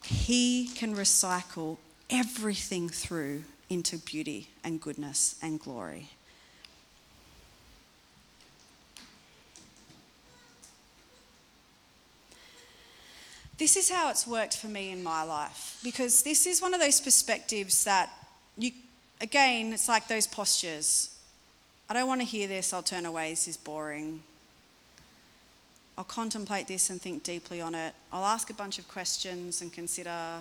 He 0.04 0.68
can 0.74 0.96
recycle 0.96 1.76
everything 2.08 2.88
through 2.88 3.44
into 3.68 3.98
beauty 3.98 4.48
and 4.64 4.80
goodness 4.80 5.36
and 5.42 5.60
glory. 5.60 6.08
This 13.58 13.76
is 13.76 13.90
how 13.90 14.08
it's 14.08 14.26
worked 14.26 14.56
for 14.56 14.68
me 14.68 14.90
in 14.90 15.02
my 15.02 15.24
life 15.24 15.78
because 15.84 16.22
this 16.22 16.46
is 16.46 16.62
one 16.62 16.72
of 16.72 16.80
those 16.80 17.02
perspectives 17.02 17.84
that 17.84 18.08
you 18.56 18.70
again, 19.20 19.72
it's 19.72 19.88
like 19.88 20.08
those 20.08 20.26
postures. 20.26 21.16
I 21.88 21.94
don't 21.94 22.08
want 22.08 22.20
to 22.20 22.26
hear 22.26 22.46
this, 22.46 22.72
I'll 22.72 22.82
turn 22.82 23.06
away, 23.06 23.30
this 23.30 23.48
is 23.48 23.56
boring. 23.56 24.22
I'll 25.98 26.04
contemplate 26.04 26.66
this 26.66 26.88
and 26.88 27.00
think 27.00 27.24
deeply 27.24 27.60
on 27.60 27.74
it. 27.74 27.94
I'll 28.12 28.24
ask 28.24 28.48
a 28.48 28.54
bunch 28.54 28.78
of 28.78 28.88
questions 28.88 29.60
and 29.60 29.72
consider. 29.72 30.38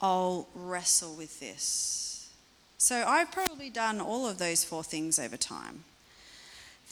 I'll 0.00 0.48
wrestle 0.54 1.14
with 1.14 1.38
this. 1.38 2.30
So 2.78 3.04
I've 3.06 3.30
probably 3.30 3.68
done 3.68 4.00
all 4.00 4.26
of 4.26 4.38
those 4.38 4.64
four 4.64 4.82
things 4.82 5.18
over 5.18 5.36
time. 5.36 5.84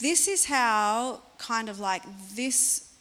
This 0.01 0.29
is 0.29 0.47
how, 0.47 1.21
kind 1.39 1.69
of 1.69 1.81
like, 1.81 2.03
this 2.35 2.93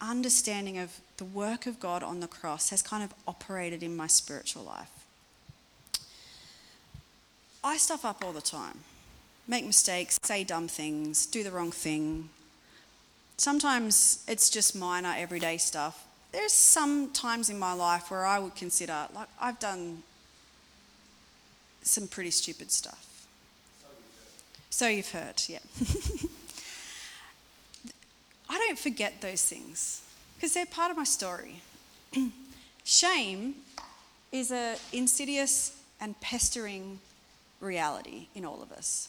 understanding 0.00 0.78
of 0.78 0.98
the 1.16 1.24
work 1.24 1.66
of 1.66 1.80
God 1.80 2.02
on 2.02 2.20
the 2.20 2.28
cross 2.28 2.70
has 2.70 2.82
kind 2.82 3.02
of 3.02 3.14
operated 3.26 3.82
in 3.82 3.96
my 3.96 4.06
spiritual 4.06 4.64
life. 4.64 4.97
I 7.62 7.76
stuff 7.76 8.04
up 8.04 8.24
all 8.24 8.32
the 8.32 8.40
time, 8.40 8.78
make 9.46 9.66
mistakes, 9.66 10.18
say 10.22 10.44
dumb 10.44 10.68
things, 10.68 11.26
do 11.26 11.42
the 11.42 11.50
wrong 11.50 11.72
thing. 11.72 12.28
Sometimes 13.36 14.24
it's 14.28 14.48
just 14.50 14.76
minor, 14.76 15.14
everyday 15.16 15.56
stuff. 15.58 16.04
there's 16.32 16.52
some 16.52 17.10
times 17.12 17.48
in 17.48 17.58
my 17.58 17.72
life 17.72 18.10
where 18.10 18.26
I 18.26 18.38
would 18.38 18.54
consider, 18.54 19.08
like, 19.14 19.28
I've 19.40 19.58
done 19.58 20.02
some 21.82 22.06
pretty 22.06 22.30
stupid 22.30 22.70
stuff. 22.70 23.26
So 24.70 24.86
you've 24.86 25.10
heard, 25.10 25.42
yeah. 25.48 25.58
I 28.50 28.58
don't 28.58 28.78
forget 28.78 29.20
those 29.20 29.42
things 29.42 30.02
because 30.36 30.54
they're 30.54 30.66
part 30.66 30.90
of 30.90 30.96
my 30.96 31.04
story. 31.04 31.62
Shame 32.84 33.54
is 34.30 34.50
an 34.50 34.76
insidious 34.92 35.76
and 36.00 36.18
pestering 36.20 37.00
reality 37.60 38.28
in 38.34 38.44
all 38.44 38.62
of 38.62 38.72
us. 38.72 39.08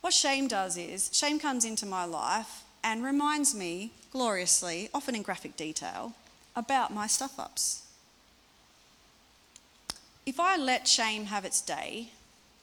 What 0.00 0.12
shame 0.12 0.48
does 0.48 0.76
is, 0.76 1.10
shame 1.12 1.38
comes 1.38 1.64
into 1.64 1.86
my 1.86 2.04
life 2.04 2.62
and 2.84 3.04
reminds 3.04 3.54
me 3.54 3.92
gloriously, 4.12 4.88
often 4.94 5.14
in 5.14 5.22
graphic 5.22 5.56
detail, 5.56 6.12
about 6.54 6.92
my 6.92 7.06
stuff 7.06 7.38
ups. 7.38 7.82
If 10.24 10.38
I 10.38 10.56
let 10.56 10.86
shame 10.86 11.26
have 11.26 11.44
its 11.44 11.60
day, 11.60 12.10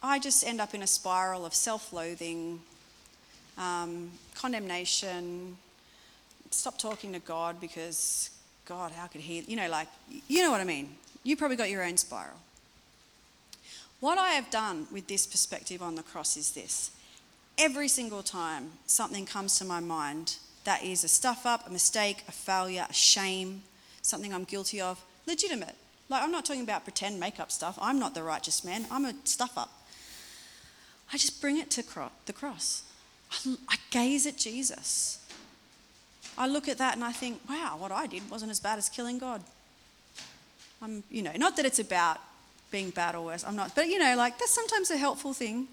I 0.01 0.19
just 0.19 0.45
end 0.45 0.61
up 0.61 0.73
in 0.73 0.81
a 0.81 0.87
spiral 0.87 1.45
of 1.45 1.53
self 1.53 1.91
loathing, 1.91 2.61
um, 3.57 4.11
condemnation, 4.35 5.57
stop 6.51 6.77
talking 6.77 7.13
to 7.13 7.19
God 7.19 7.59
because, 7.59 8.29
God, 8.65 8.91
how 8.91 9.07
could 9.07 9.21
He, 9.21 9.41
you 9.41 9.55
know, 9.55 9.69
like, 9.69 9.87
you 10.27 10.43
know 10.43 10.51
what 10.51 10.61
I 10.61 10.65
mean. 10.65 10.95
You 11.23 11.35
probably 11.35 11.57
got 11.57 11.69
your 11.69 11.83
own 11.83 11.97
spiral. 11.97 12.37
What 13.99 14.17
I 14.17 14.29
have 14.31 14.49
done 14.49 14.87
with 14.91 15.07
this 15.07 15.25
perspective 15.25 15.81
on 15.81 15.95
the 15.95 16.03
cross 16.03 16.37
is 16.37 16.51
this 16.51 16.91
every 17.57 17.87
single 17.87 18.21
time 18.21 18.71
something 18.85 19.25
comes 19.25 19.57
to 19.57 19.65
my 19.65 19.79
mind 19.79 20.35
that 20.65 20.83
is 20.83 21.03
a 21.03 21.07
stuff 21.07 21.45
up, 21.45 21.67
a 21.67 21.71
mistake, 21.71 22.23
a 22.27 22.31
failure, 22.31 22.85
a 22.89 22.93
shame, 22.93 23.63
something 24.01 24.33
I'm 24.33 24.43
guilty 24.43 24.81
of, 24.81 25.01
legitimate. 25.25 25.75
Like, 26.09 26.23
I'm 26.23 26.31
not 26.31 26.45
talking 26.45 26.63
about 26.63 26.83
pretend 26.83 27.19
makeup 27.19 27.51
stuff. 27.51 27.77
I'm 27.81 27.99
not 27.99 28.13
the 28.13 28.23
righteous 28.23 28.63
man, 28.63 28.85
I'm 28.91 29.05
a 29.05 29.13
stuff 29.23 29.57
up. 29.57 29.71
I 31.13 31.17
just 31.17 31.39
bring 31.39 31.57
it 31.57 31.69
to 31.71 31.83
the 32.25 32.33
cross. 32.33 32.83
I 33.69 33.75
gaze 33.91 34.25
at 34.25 34.37
Jesus. 34.37 35.19
I 36.37 36.47
look 36.47 36.67
at 36.67 36.79
that 36.79 36.95
and 36.95 37.03
I 37.03 37.11
think, 37.11 37.39
wow, 37.47 37.75
what 37.77 37.91
I 37.91 38.07
did 38.07 38.29
wasn't 38.29 38.51
as 38.51 38.59
bad 38.59 38.77
as 38.77 38.89
killing 38.89 39.19
God. 39.19 39.41
I'm, 40.81 41.03
you 41.09 41.21
know, 41.21 41.31
not 41.37 41.55
that 41.57 41.65
it's 41.65 41.79
about 41.79 42.17
being 42.75 42.89
bad 42.89 43.15
or 43.15 43.23
worse, 43.23 43.45
I'm 43.45 43.55
not, 43.55 43.73
but 43.73 43.87
you 43.87 43.97
know, 43.97 44.17
like 44.17 44.37
that's 44.37 44.51
sometimes 44.51 44.91
a 44.91 44.97
helpful 44.97 45.33
thing. 45.33 45.69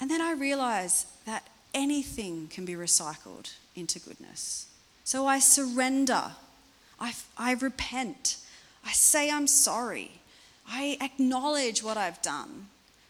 And 0.00 0.08
then 0.08 0.20
I 0.20 0.30
realize 0.30 1.06
that 1.26 1.42
anything 1.74 2.46
can 2.46 2.64
be 2.64 2.74
recycled 2.74 3.52
into 3.74 3.98
goodness. 3.98 4.68
So 5.02 5.26
I 5.26 5.40
surrender, 5.40 6.30
I, 7.00 7.14
I 7.36 7.54
repent, 7.54 8.36
I 8.86 8.92
say 8.92 9.28
I'm 9.28 9.48
sorry, 9.48 10.12
I 10.68 10.96
acknowledge 11.00 11.82
what 11.82 11.96
I've 11.96 12.22
done, 12.22 12.68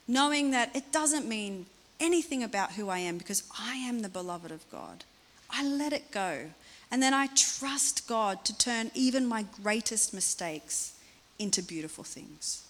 knowing 0.08 0.50
that 0.52 0.74
it 0.74 0.90
doesn't 0.90 1.28
mean 1.28 1.66
anything 2.00 2.42
about 2.42 2.72
who 2.72 2.88
I 2.88 3.00
am 3.00 3.18
because 3.18 3.42
I 3.60 3.74
am 3.76 4.00
the 4.00 4.08
beloved 4.08 4.50
of 4.50 4.68
God. 4.70 5.04
I 5.50 5.62
let 5.62 5.92
it 5.92 6.10
go. 6.10 6.46
And 6.90 7.02
then 7.02 7.12
I 7.12 7.26
trust 7.36 8.08
God 8.08 8.46
to 8.46 8.56
turn 8.56 8.90
even 8.94 9.26
my 9.26 9.44
greatest 9.62 10.14
mistakes 10.14 10.94
into 11.38 11.62
beautiful 11.62 12.02
things. 12.04 12.63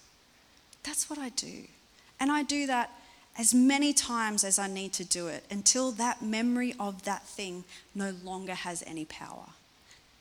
That's 0.85 1.11
what 1.11 1.19
I 1.19 1.31
do. 1.31 1.65
And 2.21 2.31
I 2.31 2.43
do 2.43 2.67
that 2.67 2.91
as 3.37 3.53
many 3.53 3.93
times 3.93 4.45
as 4.45 4.59
I 4.59 4.69
need 4.69 4.93
to 4.95 5.05
do 5.05 5.27
it 5.27 5.45
until 5.51 5.91
that 5.93 6.23
memory 6.23 6.75
of 6.79 7.05
that 7.05 7.27
thing 7.27 7.65
no 7.95 8.13
longer 8.23 8.55
has 8.55 8.85
any 8.87 9.05
power. 9.05 9.47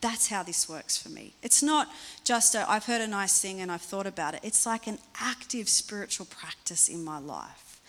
That's 0.01 0.27
how 0.27 0.43
this 0.43 0.67
works 0.67 0.97
for 0.97 1.09
me. 1.09 1.33
It's 1.41 1.63
not 1.63 1.87
just 2.25 2.55
a, 2.55 2.69
I've 2.69 2.85
heard 2.85 3.01
a 3.01 3.07
nice 3.07 3.39
thing 3.39 3.61
and 3.61 3.71
I've 3.71 3.81
thought 3.81 4.07
about 4.07 4.33
it. 4.33 4.41
It's 4.43 4.65
like 4.65 4.87
an 4.87 4.97
active 5.21 5.69
spiritual 5.69 6.25
practice 6.25 6.89
in 6.89 7.05
my 7.05 7.19
life. 7.19 7.79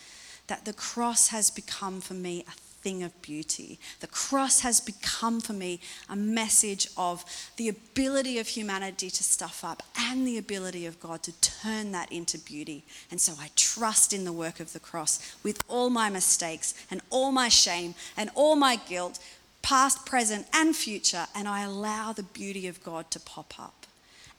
That 0.47 0.65
the 0.65 0.75
cross 0.75 1.29
has 1.29 1.51
become 1.51 2.01
for 2.01 2.15
me 2.15 2.45
a 2.47 2.53
thing 2.85 3.03
of 3.03 3.21
beauty. 3.23 3.81
The 4.01 4.07
cross 4.07 4.61
has 4.61 4.79
become 4.79 5.41
for 5.41 5.55
me 5.55 5.81
a 6.11 6.15
message 6.15 6.87
of 6.99 7.25
the 7.57 7.71
ability 7.71 8.39
of 8.39 8.47
humanity 8.47 9.09
to 9.09 9.25
stuff 9.25 9.65
up 9.65 9.83
and 9.99 10.27
the 10.27 10.37
ability 10.37 10.85
of 10.85 11.01
God 11.01 11.23
to 11.23 11.33
turn 11.41 11.93
that 11.93 12.13
into 12.13 12.39
beauty. 12.39 12.85
And 13.11 13.19
so 13.19 13.33
I 13.41 13.49
trust 13.57 14.13
in 14.13 14.25
the 14.25 14.35
work 14.35 14.61
of 14.61 14.75
the 14.75 14.81
cross 14.81 15.35
with 15.43 15.65
all 15.67 15.89
my 15.89 16.11
mistakes 16.11 16.75
and 16.91 17.01
all 17.09 17.33
my 17.33 17.49
shame 17.49 17.95
and 18.19 18.29
all 18.35 18.55
my 18.55 18.77
guilt, 18.77 19.19
past, 19.63 20.05
present, 20.05 20.47
and 20.53 20.77
future, 20.77 21.27
and 21.35 21.49
I 21.49 21.63
allow 21.63 22.13
the 22.13 22.23
beauty 22.23 22.69
of 22.69 22.85
God 22.85 23.11
to 23.13 23.19
pop 23.19 23.55
up. 23.59 23.84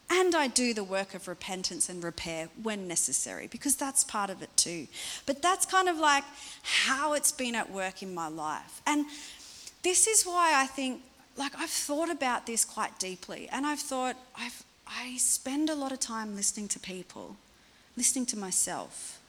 And 0.09 0.35
I 0.35 0.47
do 0.47 0.73
the 0.73 0.83
work 0.83 1.15
of 1.15 1.27
repentance 1.27 1.89
and 1.89 2.03
repair 2.03 2.49
when 2.61 2.87
necessary, 2.87 3.47
because 3.47 3.75
that's 3.75 4.03
part 4.03 4.29
of 4.29 4.41
it 4.41 4.55
too. 4.55 4.87
But 5.25 5.41
that's 5.41 5.65
kind 5.65 5.89
of 5.89 5.97
like 5.97 6.23
how 6.61 7.13
it's 7.13 7.31
been 7.31 7.55
at 7.55 7.71
work 7.71 8.03
in 8.03 8.13
my 8.13 8.27
life. 8.27 8.81
And 8.85 9.05
this 9.81 10.05
is 10.05 10.23
why 10.23 10.53
I 10.55 10.67
think, 10.67 11.01
like, 11.37 11.53
I've 11.57 11.69
thought 11.69 12.11
about 12.11 12.45
this 12.45 12.65
quite 12.65 12.99
deeply. 12.99 13.49
And 13.51 13.65
I've 13.65 13.79
thought, 13.79 14.15
I've, 14.37 14.63
I 14.87 15.17
spend 15.17 15.69
a 15.69 15.75
lot 15.75 15.91
of 15.91 15.99
time 15.99 16.35
listening 16.35 16.67
to 16.69 16.79
people, 16.79 17.37
listening 17.97 18.27
to 18.27 18.37
myself. 18.37 19.19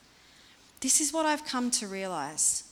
This 0.81 1.01
is 1.01 1.13
what 1.13 1.25
I've 1.25 1.47
come 1.47 1.71
to 1.73 1.89
realize. 1.89 2.65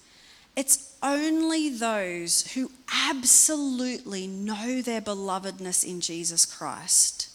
It's 0.56 0.94
only 1.02 1.70
those 1.70 2.52
who 2.52 2.70
absolutely 3.08 4.26
know 4.26 4.82
their 4.82 5.00
belovedness 5.00 5.84
in 5.84 6.00
Jesus 6.00 6.46
Christ 6.46 7.30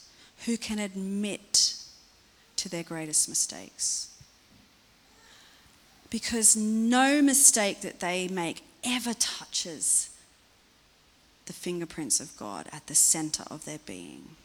who 0.46 0.56
can 0.56 0.78
admit 0.78 1.74
to 2.56 2.68
their 2.68 2.82
greatest 2.82 3.28
mistakes. 3.28 4.08
Because 6.08 6.56
no 6.56 7.22
mistake 7.22 7.82
that 7.82 8.00
they 8.00 8.28
make 8.28 8.64
ever 8.82 9.14
touches 9.14 10.10
the 11.46 11.52
fingerprints 11.52 12.20
of 12.20 12.36
God 12.36 12.66
at 12.72 12.86
the 12.86 12.94
center 12.94 13.44
of 13.50 13.64
their 13.64 13.78
being. 13.86 14.36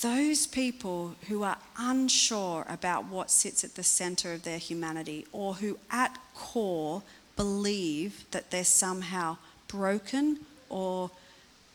Those 0.00 0.46
people 0.46 1.14
who 1.28 1.44
are 1.44 1.56
unsure 1.78 2.66
about 2.68 3.06
what 3.06 3.30
sits 3.30 3.64
at 3.64 3.74
the 3.74 3.82
center 3.82 4.32
of 4.32 4.42
their 4.42 4.58
humanity 4.58 5.26
or 5.32 5.54
who 5.54 5.78
at 5.90 6.18
core 6.34 7.02
believe 7.36 8.24
that 8.32 8.50
they're 8.50 8.64
somehow 8.64 9.38
broken 9.68 10.40
or 10.68 11.10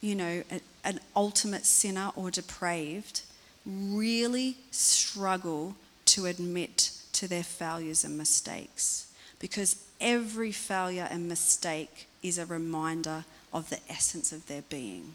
you 0.02 0.16
know, 0.16 0.44
a, 0.52 0.62
an 0.84 1.00
ultimate 1.16 1.66
sinner 1.66 2.12
or 2.16 2.32
depraved, 2.32 3.22
really 3.66 4.58
struggle 4.72 5.76
to 6.06 6.26
admit 6.26 6.92
to 7.14 7.28
their 7.28 7.44
failures 7.44 8.04
and 8.04 8.18
mistakes. 8.18 9.12
Because 9.40 9.84
every 10.02 10.52
failure 10.52 11.08
and 11.10 11.28
mistake 11.28 12.08
is 12.24 12.38
a 12.38 12.46
reminder 12.46 13.26
of 13.54 13.70
the 13.70 13.80
essence 13.90 14.32
of 14.32 14.48
their 14.48 14.62
being. 14.64 15.14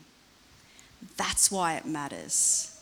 That's 1.16 1.51
why 1.51 1.74
it 1.74 1.87
matters. 1.87 2.78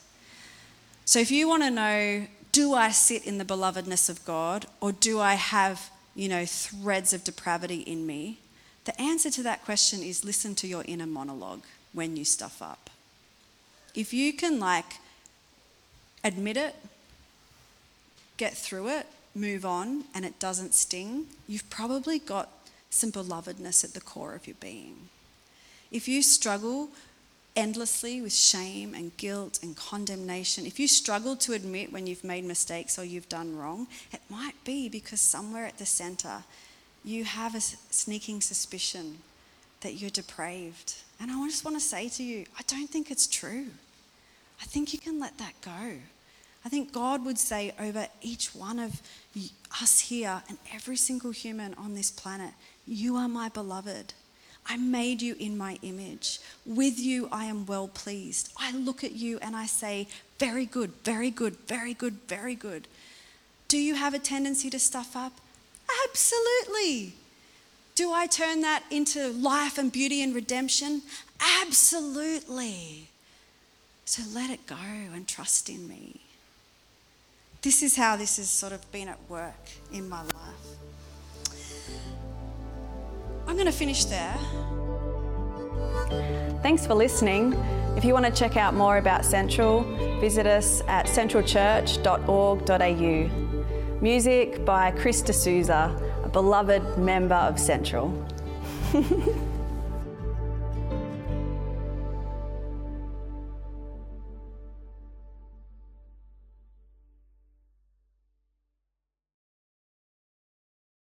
So 1.04 1.18
if 1.18 1.30
you 1.30 1.48
want 1.48 1.62
to 1.64 1.70
know, 1.70 2.26
do 2.52 2.74
I 2.74 2.90
sit 2.90 3.26
in 3.26 3.38
the 3.38 3.44
belovedness 3.44 4.08
of 4.08 4.24
God 4.24 4.66
or 4.80 4.92
do 4.92 5.20
I 5.20 5.34
have, 5.34 5.90
you 6.14 6.28
know, 6.28 6.44
threads 6.46 7.12
of 7.12 7.24
depravity 7.24 7.80
in 7.80 8.06
me? 8.06 8.38
The 8.84 9.00
answer 9.00 9.30
to 9.30 9.42
that 9.44 9.64
question 9.64 10.02
is 10.02 10.24
listen 10.24 10.54
to 10.56 10.66
your 10.66 10.84
inner 10.86 11.06
monologue 11.06 11.62
when 11.92 12.16
you 12.16 12.24
stuff 12.24 12.62
up. 12.62 12.90
If 13.94 14.12
you 14.12 14.32
can, 14.32 14.58
like, 14.58 14.96
admit 16.24 16.56
it, 16.56 16.74
get 18.36 18.56
through 18.56 18.88
it, 18.88 19.06
move 19.34 19.64
on, 19.64 20.04
and 20.14 20.24
it 20.24 20.38
doesn't 20.38 20.74
sting, 20.74 21.26
you've 21.46 21.68
probably 21.70 22.18
got 22.18 22.48
some 22.90 23.12
belovedness 23.12 23.84
at 23.84 23.94
the 23.94 24.00
core 24.00 24.34
of 24.34 24.46
your 24.46 24.56
being. 24.60 25.08
If 25.90 26.08
you 26.08 26.22
struggle 26.22 26.88
endlessly 27.54 28.22
with 28.22 28.32
shame 28.32 28.94
and 28.94 29.16
guilt 29.16 29.58
and 29.62 29.76
condemnation, 29.76 30.64
if 30.66 30.80
you 30.80 30.88
struggle 30.88 31.36
to 31.36 31.52
admit 31.52 31.92
when 31.92 32.06
you've 32.06 32.24
made 32.24 32.44
mistakes 32.44 32.98
or 32.98 33.04
you've 33.04 33.28
done 33.28 33.56
wrong, 33.56 33.86
it 34.12 34.20
might 34.30 34.62
be 34.64 34.88
because 34.88 35.20
somewhere 35.20 35.66
at 35.66 35.78
the 35.78 35.86
center 35.86 36.44
you 37.04 37.24
have 37.24 37.54
a 37.54 37.60
sneaking 37.60 38.40
suspicion 38.40 39.18
that 39.80 39.94
you're 39.94 40.10
depraved 40.10 40.94
and 41.22 41.30
I 41.30 41.46
just 41.46 41.64
want 41.64 41.76
to 41.76 41.80
say 41.80 42.08
to 42.08 42.22
you, 42.24 42.44
I 42.58 42.62
don't 42.66 42.88
think 42.88 43.12
it's 43.12 43.28
true. 43.28 43.66
I 44.60 44.64
think 44.64 44.92
you 44.92 44.98
can 44.98 45.20
let 45.20 45.38
that 45.38 45.54
go. 45.64 45.92
I 46.64 46.68
think 46.68 46.92
God 46.92 47.24
would 47.24 47.38
say 47.38 47.72
over 47.78 48.08
each 48.20 48.54
one 48.56 48.80
of 48.80 49.00
us 49.80 50.00
here 50.00 50.42
and 50.48 50.58
every 50.74 50.96
single 50.96 51.30
human 51.30 51.74
on 51.74 51.94
this 51.94 52.10
planet, 52.10 52.50
You 52.86 53.16
are 53.16 53.28
my 53.28 53.48
beloved. 53.48 54.14
I 54.66 54.76
made 54.76 55.22
you 55.22 55.36
in 55.38 55.56
my 55.56 55.78
image. 55.82 56.40
With 56.66 56.98
you, 56.98 57.28
I 57.30 57.44
am 57.44 57.66
well 57.66 57.88
pleased. 57.88 58.52
I 58.56 58.72
look 58.72 59.04
at 59.04 59.12
you 59.12 59.38
and 59.42 59.54
I 59.54 59.66
say, 59.66 60.08
Very 60.40 60.66
good, 60.66 60.90
very 61.04 61.30
good, 61.30 61.56
very 61.68 61.94
good, 61.94 62.14
very 62.26 62.56
good. 62.56 62.88
Do 63.68 63.78
you 63.78 63.94
have 63.94 64.12
a 64.12 64.18
tendency 64.18 64.70
to 64.70 64.78
stuff 64.80 65.14
up? 65.16 65.32
Absolutely. 66.08 67.14
Do 67.94 68.10
I 68.12 68.26
turn 68.26 68.62
that 68.62 68.84
into 68.90 69.28
life 69.28 69.76
and 69.76 69.92
beauty 69.92 70.22
and 70.22 70.34
redemption? 70.34 71.02
Absolutely. 71.62 73.08
So 74.04 74.22
let 74.34 74.50
it 74.50 74.66
go 74.66 74.76
and 74.76 75.28
trust 75.28 75.68
in 75.68 75.86
me. 75.88 76.20
This 77.62 77.82
is 77.82 77.96
how 77.96 78.16
this 78.16 78.38
has 78.38 78.48
sort 78.48 78.72
of 78.72 78.90
been 78.92 79.08
at 79.08 79.18
work 79.28 79.68
in 79.92 80.08
my 80.08 80.22
life. 80.22 80.32
I'm 83.46 83.54
going 83.54 83.66
to 83.66 83.72
finish 83.72 84.06
there. 84.06 84.34
Thanks 86.62 86.86
for 86.86 86.94
listening. 86.94 87.52
If 87.96 88.04
you 88.04 88.14
want 88.14 88.26
to 88.26 88.32
check 88.32 88.56
out 88.56 88.74
more 88.74 88.96
about 88.96 89.24
Central, 89.24 89.82
visit 90.18 90.46
us 90.46 90.82
at 90.88 91.06
centralchurch.org.au. 91.06 94.00
Music 94.00 94.64
by 94.64 94.90
Chris 94.92 95.20
D'Souza, 95.22 95.94
beloved 96.32 96.98
member 96.98 97.34
of 97.34 97.58
Central. 97.58 98.12